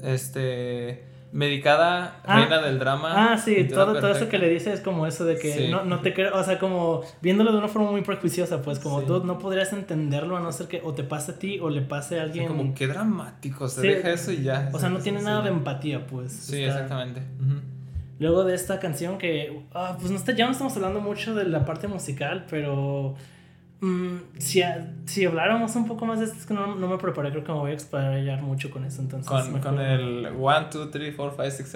[0.03, 1.03] Este.
[1.33, 2.39] Medicada, Ah.
[2.39, 3.31] reina del drama.
[3.33, 5.67] Ah, sí, todo, todo eso que le dice es como eso de que Sí.
[5.69, 8.99] no, no te creo, o sea, como viéndolo de una forma muy prejuiciosa, pues como
[9.01, 9.07] Sí.
[9.07, 11.81] tú no podrías entenderlo a no ser que o te pase a ti o le
[11.81, 12.47] pase a alguien.
[12.47, 13.87] como qué dramático, se Sí.
[13.87, 14.69] deja eso y ya.
[14.73, 16.33] o sea, no tiene nada de empatía, pues.
[16.33, 17.21] Sí, Está- exactamente.
[18.19, 21.45] Luego de esta canción que, ah, pues no está, ya no estamos hablando mucho de
[21.45, 23.15] la parte musical, pero
[23.81, 26.97] mm, si, a- si habláramos un poco más de esto, es que no, no me
[26.97, 29.27] preparé, creo que me voy a explayar mucho con eso, entonces.
[29.27, 31.69] Con, con el 1, 2, 3, 4, 5, 6,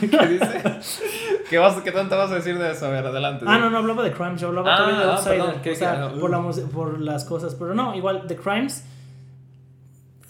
[0.00, 0.08] 7.
[0.18, 0.62] ¿Qué dice?
[1.50, 2.86] ¿Qué, vas, ¿Qué tanto vas a decir de eso?
[2.86, 3.44] A ver, adelante.
[3.48, 5.38] Ah, no, no hablaba de Crimes, yo hablaba también de Outsider.
[5.38, 6.20] perdón, ¿qué- o sea, qué?
[6.20, 7.54] por, la mus- por las cosas.
[7.54, 8.84] Pero no, igual, The Crimes.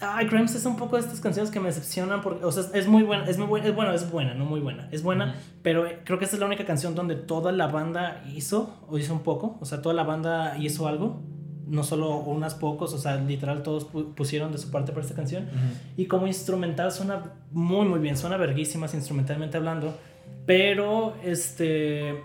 [0.06, 2.86] Ay, Crimes es un poco de estas canciones que me decepcionan porque, o sea, es
[2.86, 5.34] muy buena, es muy buena, es, bueno, es buena, no muy buena, es buena, Ujú.
[5.62, 8.98] pero eh, creo que esta es la única canción donde toda la banda hizo, o
[8.98, 11.22] hizo un poco, o sea, toda la banda hizo algo,
[11.66, 15.14] no solo unas pocos, o sea, literal todos pu- pusieron de su parte para esta
[15.16, 15.44] canción.
[15.44, 15.56] Ujú.
[15.96, 18.18] Y como instrumental suena muy, muy bien.
[18.18, 19.96] Suena verguísimas instrumentalmente hablando.
[20.44, 22.20] Pero, este.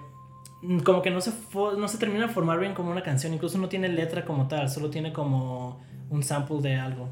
[0.84, 3.34] Como que no se, no se termina de formar bien como una canción.
[3.34, 4.70] Incluso no tiene letra como tal.
[4.70, 7.08] Solo tiene como un sample de algo.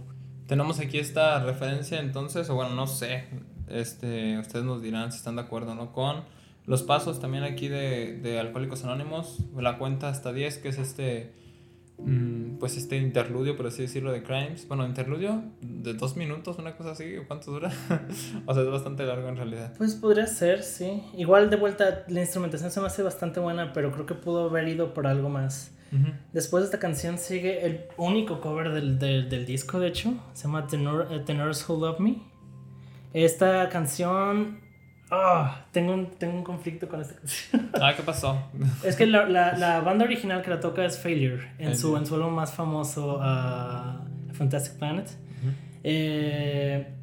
[0.47, 3.25] Tenemos aquí esta referencia entonces, o bueno, no sé,
[3.67, 6.23] este, ustedes nos dirán si están de acuerdo o no con
[6.67, 11.31] los pasos también aquí de, de Alcohólicos Anónimos, la cuenta hasta 10, que es este,
[11.97, 14.67] mm, pues este interludio, por así decirlo, de Crimes.
[14.67, 17.69] Bueno, interludio de dos minutos, una cosa así, ¿o ¿cuánto dura?
[18.45, 19.75] o sea, es bastante largo en realidad.
[19.77, 21.03] Pues podría ser, sí.
[21.15, 23.71] Igual de vuelta, la instrumentación se me hace bastante buena.
[23.71, 25.71] Pero creo que pudo haber ido por algo más.
[26.33, 30.13] Después de esta canción sigue el único cover del, del, del disco, de hecho.
[30.33, 32.15] Se llama The, Nur- eh, The Nurse Who Loved Me.
[33.13, 34.59] Esta canción...
[35.09, 37.71] ah, tengo, un, tengo un conflicto con esta canción.
[37.81, 38.38] Ah, ¿qué pasó?
[38.83, 41.51] es que la, la, la banda original que la toca es Failure.
[41.57, 45.09] En su, en su álbum más famoso, ah, Fantastic Planet.
[45.83, 46.93] Eh,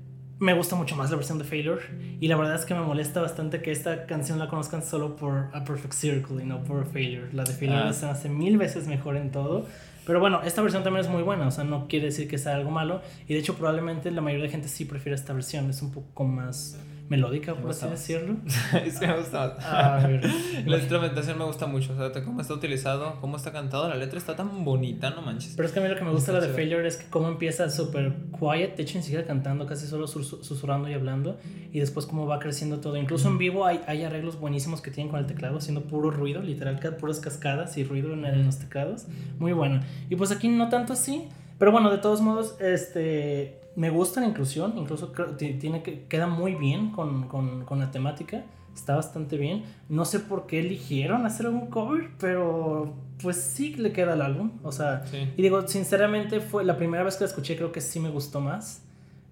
[0.45, 1.81] me gusta mucho más la versión de Failure.
[2.21, 5.49] Y la verdad es que me molesta bastante que esta canción la conozcan solo por
[5.55, 7.29] A Perfect Circle y no por Failure.
[7.33, 7.93] La de Failure Ah.
[7.93, 9.67] se hace mil veces mejor en todo.
[10.07, 11.47] Pero bueno, esta versión también es muy buena.
[11.47, 13.01] O sea, no quiere decir que sea algo malo.
[13.27, 15.71] Y de hecho, probablemente la mayoría de gente sí prefiere esta versión.
[15.71, 16.79] Es un poco más
[17.09, 18.37] melódica, por así decirlo.
[18.47, 20.09] sí, me gusta ah,
[20.67, 24.19] la instrumentación me gusta mucho, o sea, cómo está utilizado, cómo está cantado, la letra
[24.19, 25.55] está tan bonita, no manches.
[25.57, 27.09] Pero es que a mí lo que me gusta de la de Failure es que
[27.11, 31.39] cómo empieza súper quiet, de hecho ni siquiera cantando, casi solo susurrando y hablando,
[31.73, 32.97] y después cómo va creciendo todo.
[32.97, 36.41] Incluso en vivo hay, hay arreglos buenísimos que tienen con el teclado, haciendo puro ruido,
[36.43, 39.07] literal, puras cascadas y ruido en, en los teclados.
[39.39, 39.81] Muy bueno.
[40.09, 41.29] Y pues aquí no tanto así,
[41.59, 46.55] pero bueno, de todos modos, este me gusta la inclusión, incluso tiene que, queda muy
[46.55, 48.45] bien con, con, con, la temática,
[48.75, 49.65] está bastante bien.
[49.89, 54.53] No sé por qué eligieron hacer un cover, pero pues sí le queda al álbum,
[54.63, 58.01] o sea, y digo, sinceramente fue la primera vez que la escuché, creo que sí
[58.01, 58.83] me gustó más.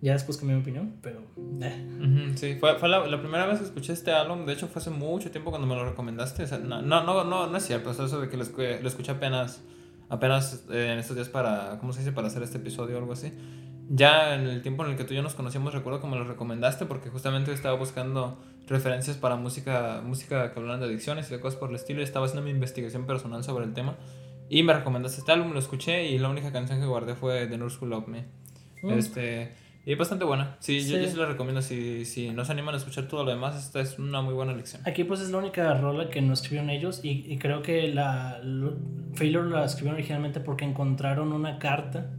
[0.01, 1.21] Ya después cambié mi opinión, pero...
[1.61, 2.33] Eh.
[2.35, 4.91] sí, fue, fue la, la, primera vez que escuché este álbum, de hecho fue hace
[4.91, 8.29] mucho tiempo cuando me lo recomendaste, no, no, no, no, no es cierto, eso de
[8.29, 9.63] que lo, lo escuché apenas,
[10.09, 13.13] apenas eh, en estos días para, ¿cómo se dice?, para hacer este episodio o algo
[13.13, 13.33] así
[13.95, 16.17] ya en el tiempo en el que tú y yo nos conocíamos, recuerdo que me
[16.17, 21.35] lo recomendaste porque justamente estaba buscando referencias para música, música que hablan de adicciones y
[21.35, 23.97] de cosas por el estilo y estaba haciendo mi investigación personal sobre el tema.
[24.49, 27.59] Y me recomendaste este álbum, lo escuché y la única canción que guardé fue The
[27.59, 28.25] Nurse Who Love Me.
[28.83, 28.91] Mm.
[28.93, 29.53] Este,
[29.85, 30.57] y es bastante buena.
[30.61, 31.61] Sí, Yo, yo, sí la recomiendo.
[31.61, 34.53] Si, si no se animan a escuchar todo lo demás, esta es una muy buena
[34.53, 34.81] elección.
[34.87, 38.41] Aquí pues es la única rola que no escribieron ellos y, y creo que la,
[39.15, 42.11] Failure la escribieron originalmente porque encontraron una carta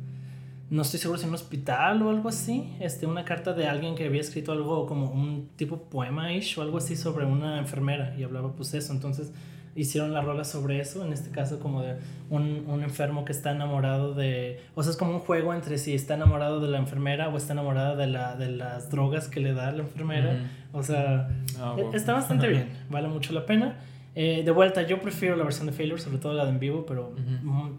[0.70, 3.96] no estoy seguro si en un hospital o algo así, este, una carta de alguien
[3.96, 8.24] que había escrito algo como un tipo poema-ish o algo así sobre una enfermera y
[8.24, 9.32] hablaba pues eso, entonces
[9.76, 11.96] hicieron la rola sobre eso, en este caso como de
[12.30, 15.96] un, un, enfermo que está enamorado de, o sea, es como un juego entre si
[15.96, 19.54] está enamorado de la enfermera o está enamorado de, la, de las drogas que le
[19.54, 23.80] da la enfermera, o sea, ah, está bastante bien, vale mucho la pena.
[24.16, 26.86] Eh, de vuelta, yo prefiero la versión de Failure, sobre todo la de en vivo,
[26.86, 27.16] pero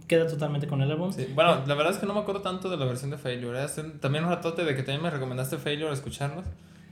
[0.08, 1.12] queda totalmente con el álbum.
[1.34, 3.64] Bueno, la verdad es que no me acuerdo tanto de la versión de Failure.
[3.64, 3.68] ¿eh?
[4.00, 6.44] También un ratote de que también me recomendaste Failure escucharlos.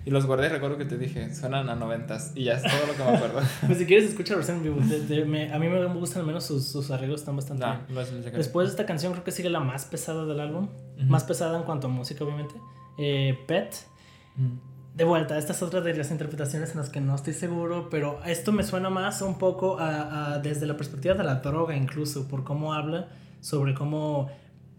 [0.05, 2.33] Y los guardé y recuerdo que te dije, suenan a noventas.
[2.35, 3.41] Y ya es todo lo que me acuerdo.
[3.67, 5.55] pues si quieres escuchar la versión en vivo.
[5.55, 8.33] a mí me gustan al menos sus, sus arreglos, están bastante bien.
[8.33, 10.69] Después de esta canción creo que sigue la más pesada del álbum.
[11.07, 12.55] Más pesada en cuanto a música, obviamente.
[12.99, 13.75] Eh, Pet
[14.95, 18.23] de vuelta, esta es otra de las interpretaciones en las que no estoy seguro, pero
[18.27, 22.45] esto me suena más un poco a, desde la perspectiva de la droga incluso, por
[22.45, 23.09] cómo habla
[23.41, 24.31] sobre cómo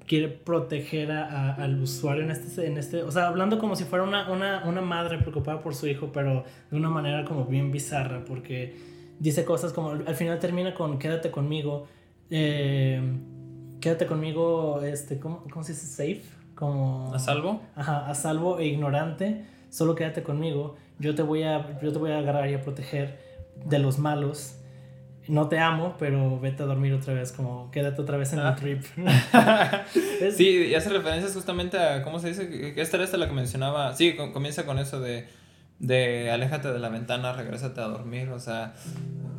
[0.06, 4.04] quiere proteger a, al usuario en este, en este, o sea, hablando como si fuera
[4.04, 8.24] una, una, una, madre preocupada por su hijo, pero de una manera como bien bizarra,
[8.24, 8.76] porque
[9.20, 11.88] dice cosas como, al final termina con quédate conmigo,
[12.30, 13.02] eh,
[13.80, 15.88] quédate conmigo, este, ¿cómo, ¿cómo se dice?
[15.88, 17.12] Safe, como...
[17.14, 17.62] A salvo.
[17.76, 22.12] Ajá, a salvo e ignorante solo quédate conmigo, yo te voy a, yo te voy
[22.12, 23.18] a agarrar y a proteger
[23.66, 24.60] de los malos.
[25.28, 28.46] No te amo, pero vete a dormir otra vez, como quédate otra vez en el
[28.46, 28.56] ah.
[28.56, 28.84] trip.
[30.38, 32.74] sí, y hace referencias justamente a, ¿cómo se dice?
[32.80, 35.28] Esta era esta la que mencionaba, sí, comienza con eso de,
[35.80, 38.76] de aléjate de la ventana, regrésate a dormir, o sea,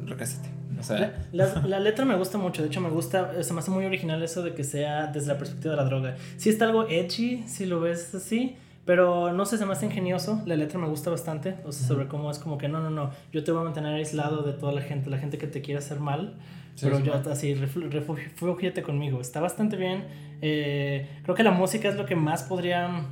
[0.04, 0.48] regrésate.
[0.80, 1.28] O sea.
[1.32, 4.20] La, la, letra me gusta mucho, de hecho me gusta, se me hace muy original
[4.22, 6.16] eso de que sea desde la perspectiva de la droga.
[6.38, 10.42] Sí está algo edgy, si lo ves así, pero no sé, se me hace ingenioso.
[10.44, 11.56] La letra me gusta bastante.
[11.64, 13.10] O sea, sobre cómo es como que no, no, no.
[13.32, 15.78] Yo te voy a mantener aislado de toda la gente, la gente que te quiere
[15.78, 16.34] hacer mal.
[16.80, 19.20] pero yo así, refúgiate conmigo.
[19.20, 20.04] Está bastante bien.
[20.42, 23.06] Eh, creo que la música es lo que más podría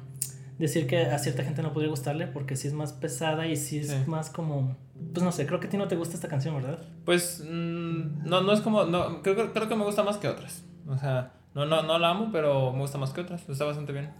[0.59, 2.27] decir que a cierta gente no podría gustarle.
[2.27, 4.77] Porque sí es más pesada y sí es más como.
[5.15, 6.85] Pues no sé, creo que a ti no te gusta esta canción, ¿verdad?
[7.07, 8.85] Pues mm, no, no es como.
[8.85, 10.65] No, creo, creo que me gusta más que otras.
[10.87, 13.47] O sea, no, no, no la amo, pero me gusta más que otras.
[13.49, 14.11] Está bastante bien.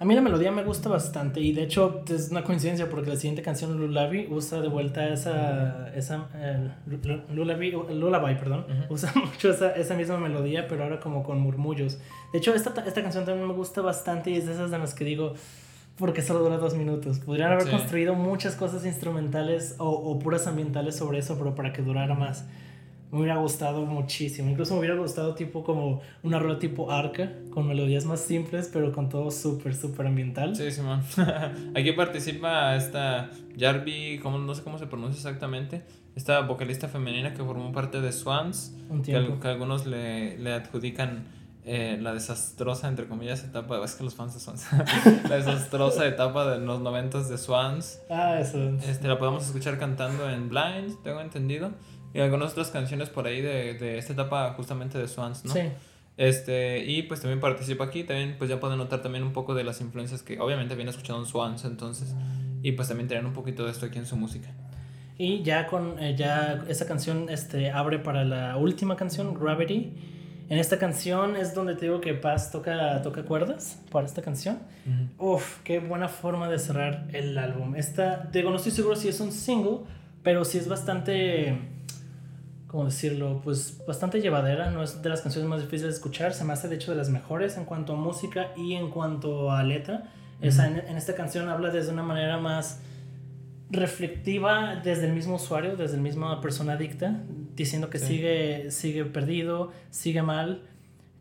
[0.00, 3.14] A mí la melodía me gusta bastante y de hecho es una coincidencia porque la
[3.14, 6.72] siguiente canción Lullaby usa de vuelta esa, esa eh,
[7.32, 11.98] Lullaby, Lullaby, perdón, usa mucho esa, esa, misma melodía pero ahora como con murmullos.
[12.32, 14.92] De hecho esta, esta canción también me gusta bastante y es de esas de las
[14.92, 15.34] que digo
[15.96, 17.20] porque solo dura dos minutos.
[17.20, 21.80] Podrían haber construido muchas cosas instrumentales o, o puras ambientales sobre eso pero para que
[21.80, 22.44] durara más
[23.12, 24.50] me hubiera gustado muchísimo.
[24.50, 28.90] Incluso me hubiera gustado tipo como una rueda tipo arca, con melodías más simples, pero
[28.90, 30.56] con todo súper, súper ambiental.
[30.56, 31.02] Sí, Simón.
[31.76, 35.82] Aquí participa esta Jarvi, como, no sé cómo se pronuncia exactamente,
[36.16, 41.26] esta vocalista femenina que formó parte de Swans, que, algunos le, le adjudican
[41.64, 44.66] eh, la desastrosa, entre comillas, etapa, es que los fans de Swans,
[45.28, 48.00] la desastrosa etapa de los noventas de Swans.
[48.08, 48.70] Ah, eso.
[48.88, 51.72] Este, la podemos escuchar cantando en Blind, tengo entendido
[52.14, 55.52] y algunas otras canciones por ahí de, de esta etapa justamente de Swans, ¿no?
[55.52, 55.60] Sí.
[56.18, 59.64] Este, y pues también participa aquí, también pues ya pueden notar también un poco de
[59.64, 62.14] las influencias que obviamente viene escuchando en Swans entonces,
[62.62, 64.48] y pues también tienen un poquito de esto aquí en su música.
[65.16, 69.94] Y ya con, eh, ya esa canción este, abre para la última canción, Gravity,
[70.52, 74.58] En esta canción es donde te digo que Paz toca, toca cuerdas para esta canción.
[75.18, 77.74] Uf, qué buena forma de cerrar el álbum.
[77.74, 79.78] Esta, digo, no estoy seguro si es un single,
[80.22, 81.58] pero sí es bastante,
[82.72, 83.40] ¿cómo decirlo?
[83.44, 84.70] Pues bastante llevadera.
[84.70, 86.34] No es de las canciones más difíciles de escuchar.
[86.34, 89.52] Se me hace de hecho de las mejores en cuanto a música y en cuanto
[89.52, 90.10] a letra.
[90.40, 92.80] Esa, en, en esta canción habla desde una manera más
[93.72, 97.22] reflectiva desde el mismo usuario, desde el mismo persona adicta,
[97.56, 100.62] diciendo que sigue, sigue perdido, sigue mal,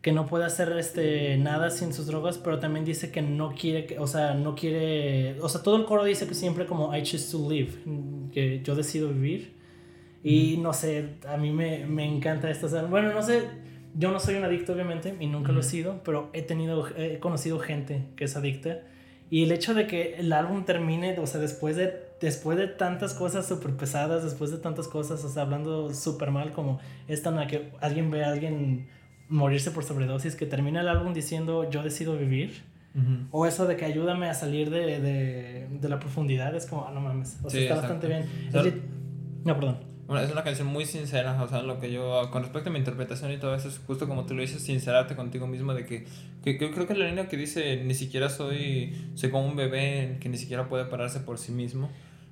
[0.01, 3.85] que no puede hacer este, nada sin sus drogas, pero también dice que no quiere,
[3.85, 7.03] que, o sea, no quiere, o sea, todo el coro dice que siempre como I
[7.03, 7.71] choose to live,
[8.33, 9.60] que yo decido vivir.
[10.23, 12.67] Y no sé, a mí me, me encanta esto.
[12.87, 13.43] bueno, no sé,
[13.95, 17.19] yo no soy un adicto obviamente y nunca lo he sido, pero he tenido, he
[17.19, 18.81] conocido gente que es adicta.
[19.29, 23.13] Y el hecho de que el álbum termine, o sea, después de después de tantas
[23.13, 27.35] cosas súper pesadas, después de tantas cosas, o sea, hablando súper mal, como esta en
[27.35, 28.87] la que alguien ve a alguien
[29.27, 32.69] morirse por sobredosis, que termina el álbum diciendo yo decido vivir.
[33.31, 36.91] O eso de que ayúdame a salir de, de, de la profundidad, es como, ah,
[36.93, 38.25] no mames, o sea, está bastante bien.
[39.45, 39.90] No, perdón.
[40.11, 42.79] Bueno, es una canción muy sincera, o sea, lo que yo, con respecto a mi
[42.79, 46.05] interpretación y todo eso, es justo como tú lo dices, sincerarte contigo mismo de que,
[46.43, 50.17] que, que creo que la línea que dice, ni siquiera soy, soy como un bebé
[50.19, 51.89] que ni siquiera puede pararse por sí mismo.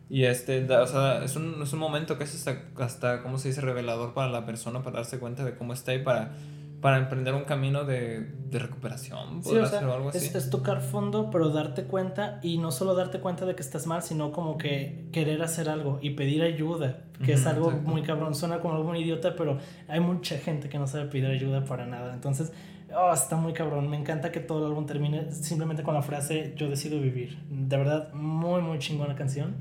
[0.09, 3.47] Y este, o sea, es un, es un momento que es hasta, hasta, ¿cómo se
[3.47, 6.33] dice?, revelador para la persona, para darse cuenta de cómo está y para,
[6.81, 9.43] para emprender un camino de, de recuperación.
[9.43, 10.31] Sí, o sea, algo así?
[10.33, 14.01] Es, tocar fondo, pero darte cuenta y no solo darte cuenta de que estás mal,
[14.01, 18.33] sino como que querer hacer algo y pedir ayuda, que es algo muy cabrón.
[18.33, 19.57] Suena como algo muy idiota, pero
[19.87, 22.13] hay mucha gente que no sabe pedir ayuda para nada.
[22.13, 22.53] Entonces,
[22.95, 23.89] oh, está muy cabrón.
[23.89, 27.37] Me encanta que todo el álbum termine simplemente con la frase yo decido vivir.
[27.49, 29.55] De verdad, muy, muy chingona canción.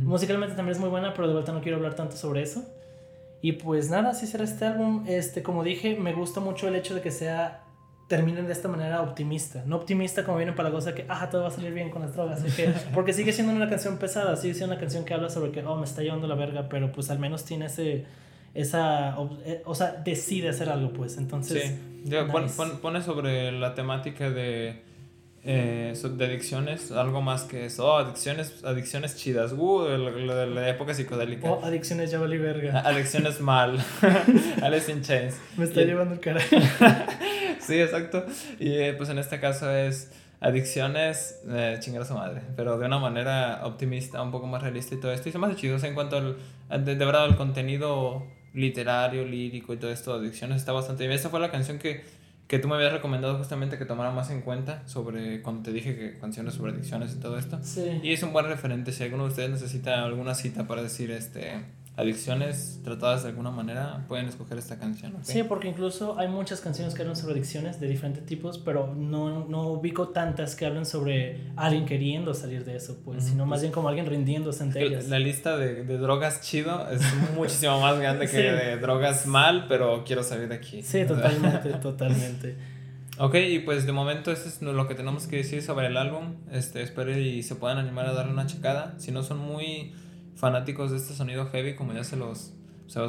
[0.00, 2.64] Musicalmente también es muy buena, pero de vuelta no quiero hablar tanto sobre eso.
[3.42, 5.04] Y pues nada, así será este álbum.
[5.06, 7.62] Este, como dije, me gusta mucho el hecho de que sea
[8.08, 9.64] terminen de esta manera optimista.
[9.66, 12.02] No optimista como viene para la cosa que, ah, todo va a salir bien con
[12.02, 12.44] las drogas.
[12.94, 15.76] porque sigue siendo una canción pesada, sigue siendo una canción que habla sobre que, oh,
[15.76, 18.04] me está llevando la verga, pero pues al menos tiene ese,
[18.54, 21.18] esa, eh, o sea, decide hacer algo, pues.
[21.18, 21.74] Entonces...
[22.04, 22.14] Sí,
[22.80, 24.85] pone sobre la temática de
[25.48, 27.86] eh, de adicciones, algo más que eso.
[27.86, 29.52] Oh, adicciones, adicciones chidas.
[29.56, 31.48] Uh, de la, época psicodélica.
[31.48, 32.80] Oh, adicciones ya vale verga.
[32.80, 33.78] Adicciones mal.
[34.62, 35.36] Alice in Chains.
[35.56, 36.56] Me está llevando el carajo.
[37.60, 38.26] sí, exacto.
[38.58, 42.86] Y eh, pues en este caso es adicciones, eh, chingar a su madre, pero de
[42.86, 45.28] una manera optimista, un poco más realista y todo esto.
[45.28, 49.74] Y se me hace chido, en cuanto al, de, de, verdad, el contenido literario, lírico
[49.74, 51.16] y todo esto, adicciones, está bastante bien.
[51.16, 52.04] Esa fue la canción que
[52.46, 55.96] que tú me habías recomendado justamente que tomara más en cuenta sobre cuando te dije
[55.96, 57.58] que canciones sobre adicciones y todo esto.
[57.62, 58.00] Sí.
[58.02, 58.92] Y es un buen referente.
[58.92, 61.60] Si alguno de ustedes necesita alguna cita para decir este
[61.96, 65.14] adicciones tratadas de alguna manera, pueden escoger esta canción.
[65.22, 69.48] Sí, porque incluso hay muchas canciones que hablan sobre adicciones de diferentes tipos, pero no,
[69.48, 73.72] no ubico tantas que hablen sobre alguien queriendo salir de eso, pues, sino más bien
[73.72, 75.08] como alguien rindiéndose ante ellas.
[75.08, 77.00] La lista de, de drogas chido es
[77.34, 80.82] muchísimo más grande que de drogas mal, pero quiero salir de aquí.
[80.82, 82.56] Sí, totalmente, totalmente.
[83.18, 86.34] Ok, y pues de momento eso es lo que tenemos que decir sobre el álbum.
[86.52, 88.94] Este, espero y se puedan animar a darle una checada.
[88.98, 89.94] Si no son muy
[90.36, 92.52] fanáticos de este sonido heavy, como ya se los,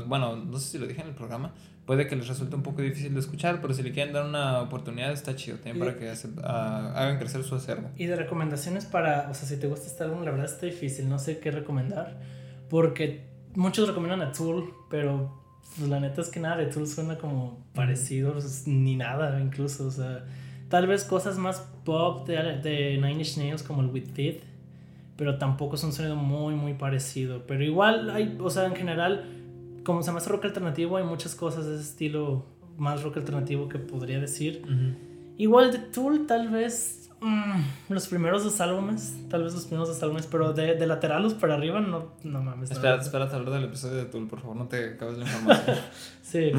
[0.07, 1.53] bueno, no sé si lo dije en el programa,
[1.85, 4.61] puede que les resulte un poco difícil de escuchar, pero si le quieren dar una
[4.61, 6.11] oportunidad está chido también para que
[6.43, 7.89] ah, hagan crecer su acervo.
[7.95, 11.07] Y de recomendaciones para, o sea, si te gusta este álbum, la verdad está difícil,
[11.09, 12.19] no sé qué recomendar,
[12.69, 15.41] porque muchos recomiendan a Tool, pero
[15.77, 19.91] pues, la neta es que nada de Tool suena como parecido, ni nada incluso, o
[19.91, 20.25] sea,
[20.69, 24.46] tal vez cosas más pop de, de Nine Inch Nails como el With Teeth
[25.17, 27.45] pero tampoco es un sonido muy, muy parecido.
[27.47, 29.25] Pero igual hay, o sea, en general,
[29.83, 32.45] como se llama rock alternativo, hay muchas cosas de ese estilo
[32.77, 34.61] más rock alternativo que podría decir.
[35.37, 40.01] Igual de Tool, tal vez mm, los primeros dos álbumes, tal vez los primeros dos
[40.03, 42.71] álbumes, pero de, de laterales para arriba, no, no mames.
[42.71, 45.77] Espera, espera, hablar del episodio de Tool, por favor, no te acabes la información.
[46.21, 46.51] sí.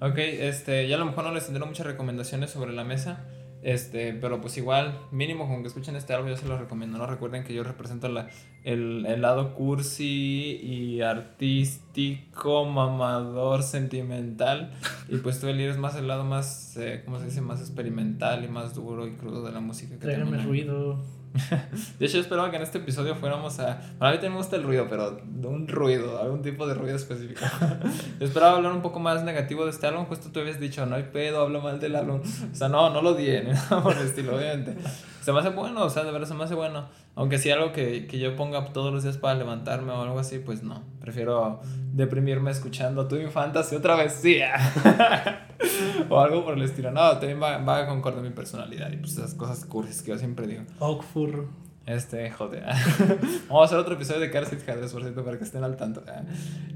[0.00, 3.24] Ok, este, ya a lo mejor no les tendré muchas recomendaciones sobre la mesa.
[3.62, 6.98] Este, pero pues igual, mínimo con que escuchen este álbum yo se lo recomiendo.
[6.98, 8.28] No recuerden que yo represento la,
[8.68, 14.72] el, el lado cursi y artístico, mamador, sentimental.
[15.08, 17.40] Y pues tú eres más el lado más, eh, ¿cómo se dice?
[17.40, 19.98] Más experimental y más duro y crudo de la música.
[19.98, 20.98] Que ruido.
[21.98, 23.80] De hecho, yo esperaba que en este episodio fuéramos a.
[23.98, 27.40] Para mí también me gusta el ruido, pero un ruido, algún tipo de ruido específico.
[28.20, 30.04] yo esperaba hablar un poco más negativo de este álbum.
[30.06, 32.20] Justo tú habías dicho, no hay pedo, hablo mal del álbum.
[32.20, 34.76] O sea, no, no lo di, ni nada por el estilo, obviamente.
[35.20, 36.86] Se me hace bueno, o sea, de verdad se me hace bueno.
[37.14, 40.38] Aunque si algo que, que yo ponga todos los días para levantarme o algo así,
[40.38, 40.82] pues no.
[41.00, 41.60] Prefiero
[41.92, 44.38] deprimirme escuchando tu Fantasy otra vez, sí.
[46.08, 46.90] o algo por el estilo.
[46.90, 50.18] No, también va, va a concordar mi personalidad y pues esas cosas cursis que yo
[50.18, 50.62] siempre digo.
[50.78, 51.48] Ogfur.
[51.88, 52.64] Este, joder.
[53.48, 54.62] Vamos a hacer otro episodio de Car Seat
[54.92, 56.02] por cierto, para que estén al tanto.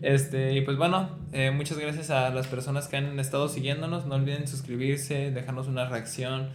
[0.00, 4.06] Este, y pues bueno, eh, muchas gracias a las personas que han estado siguiéndonos.
[4.06, 6.48] No olviden suscribirse, dejarnos una reacción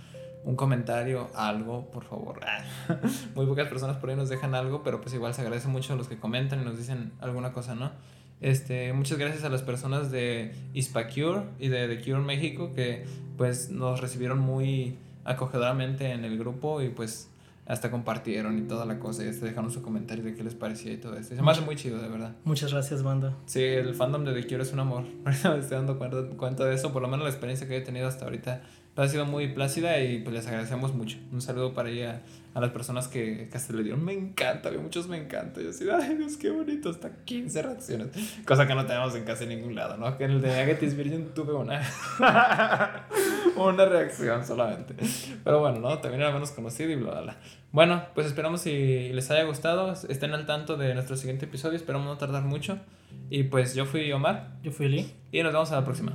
[0.47, 2.39] un comentario, algo, por favor.
[3.35, 5.97] Muy pocas personas por ahí nos dejan algo, pero pues igual se agradece mucho a
[5.97, 7.91] los que comentan y nos dicen alguna cosa, ¿no?
[8.39, 13.71] Este, muchas gracias a las personas de Hispacure y de The Cure México que pues
[13.71, 17.29] nos recibieron muy acogedoramente en el grupo y pues
[17.65, 20.93] hasta compartieron y toda la cosa y hasta dejaron su comentario de qué les parecía
[20.93, 21.35] y todo esto.
[21.35, 22.33] Se me hace muy chido, de verdad.
[22.45, 23.35] Muchas gracias, banda.
[23.47, 25.03] Sí, el fandom de The Cure es un amor.
[25.25, 27.81] Ahorita me estoy dando cuenta, cuenta de eso, por lo menos la experiencia que he
[27.81, 28.61] tenido hasta ahorita
[29.03, 31.17] ha sido muy plácida y pues les agradecemos mucho.
[31.31, 32.21] Un saludo para ella,
[32.53, 35.61] a las personas que, que hasta le dieron me encanta, que muchos me encanta.
[35.61, 38.07] Yo así, ay Dios, qué bonito, hasta 15 reacciones.
[38.45, 40.17] Cosa que no tenemos en casi ningún lado, ¿no?
[40.17, 41.81] Que en el de Agatis Virgin tuve una.
[43.55, 44.95] una reacción solamente.
[45.43, 45.99] Pero bueno, ¿no?
[45.99, 47.37] También era menos conocido y bla, bla, bla.
[47.71, 49.93] Bueno, pues esperamos si les haya gustado.
[50.09, 51.75] Estén al tanto de nuestro siguiente episodio.
[51.75, 52.79] Esperamos no tardar mucho.
[53.29, 54.57] Y pues yo fui Omar.
[54.63, 55.11] Yo fui Lee.
[55.31, 56.13] Y nos vemos a la próxima.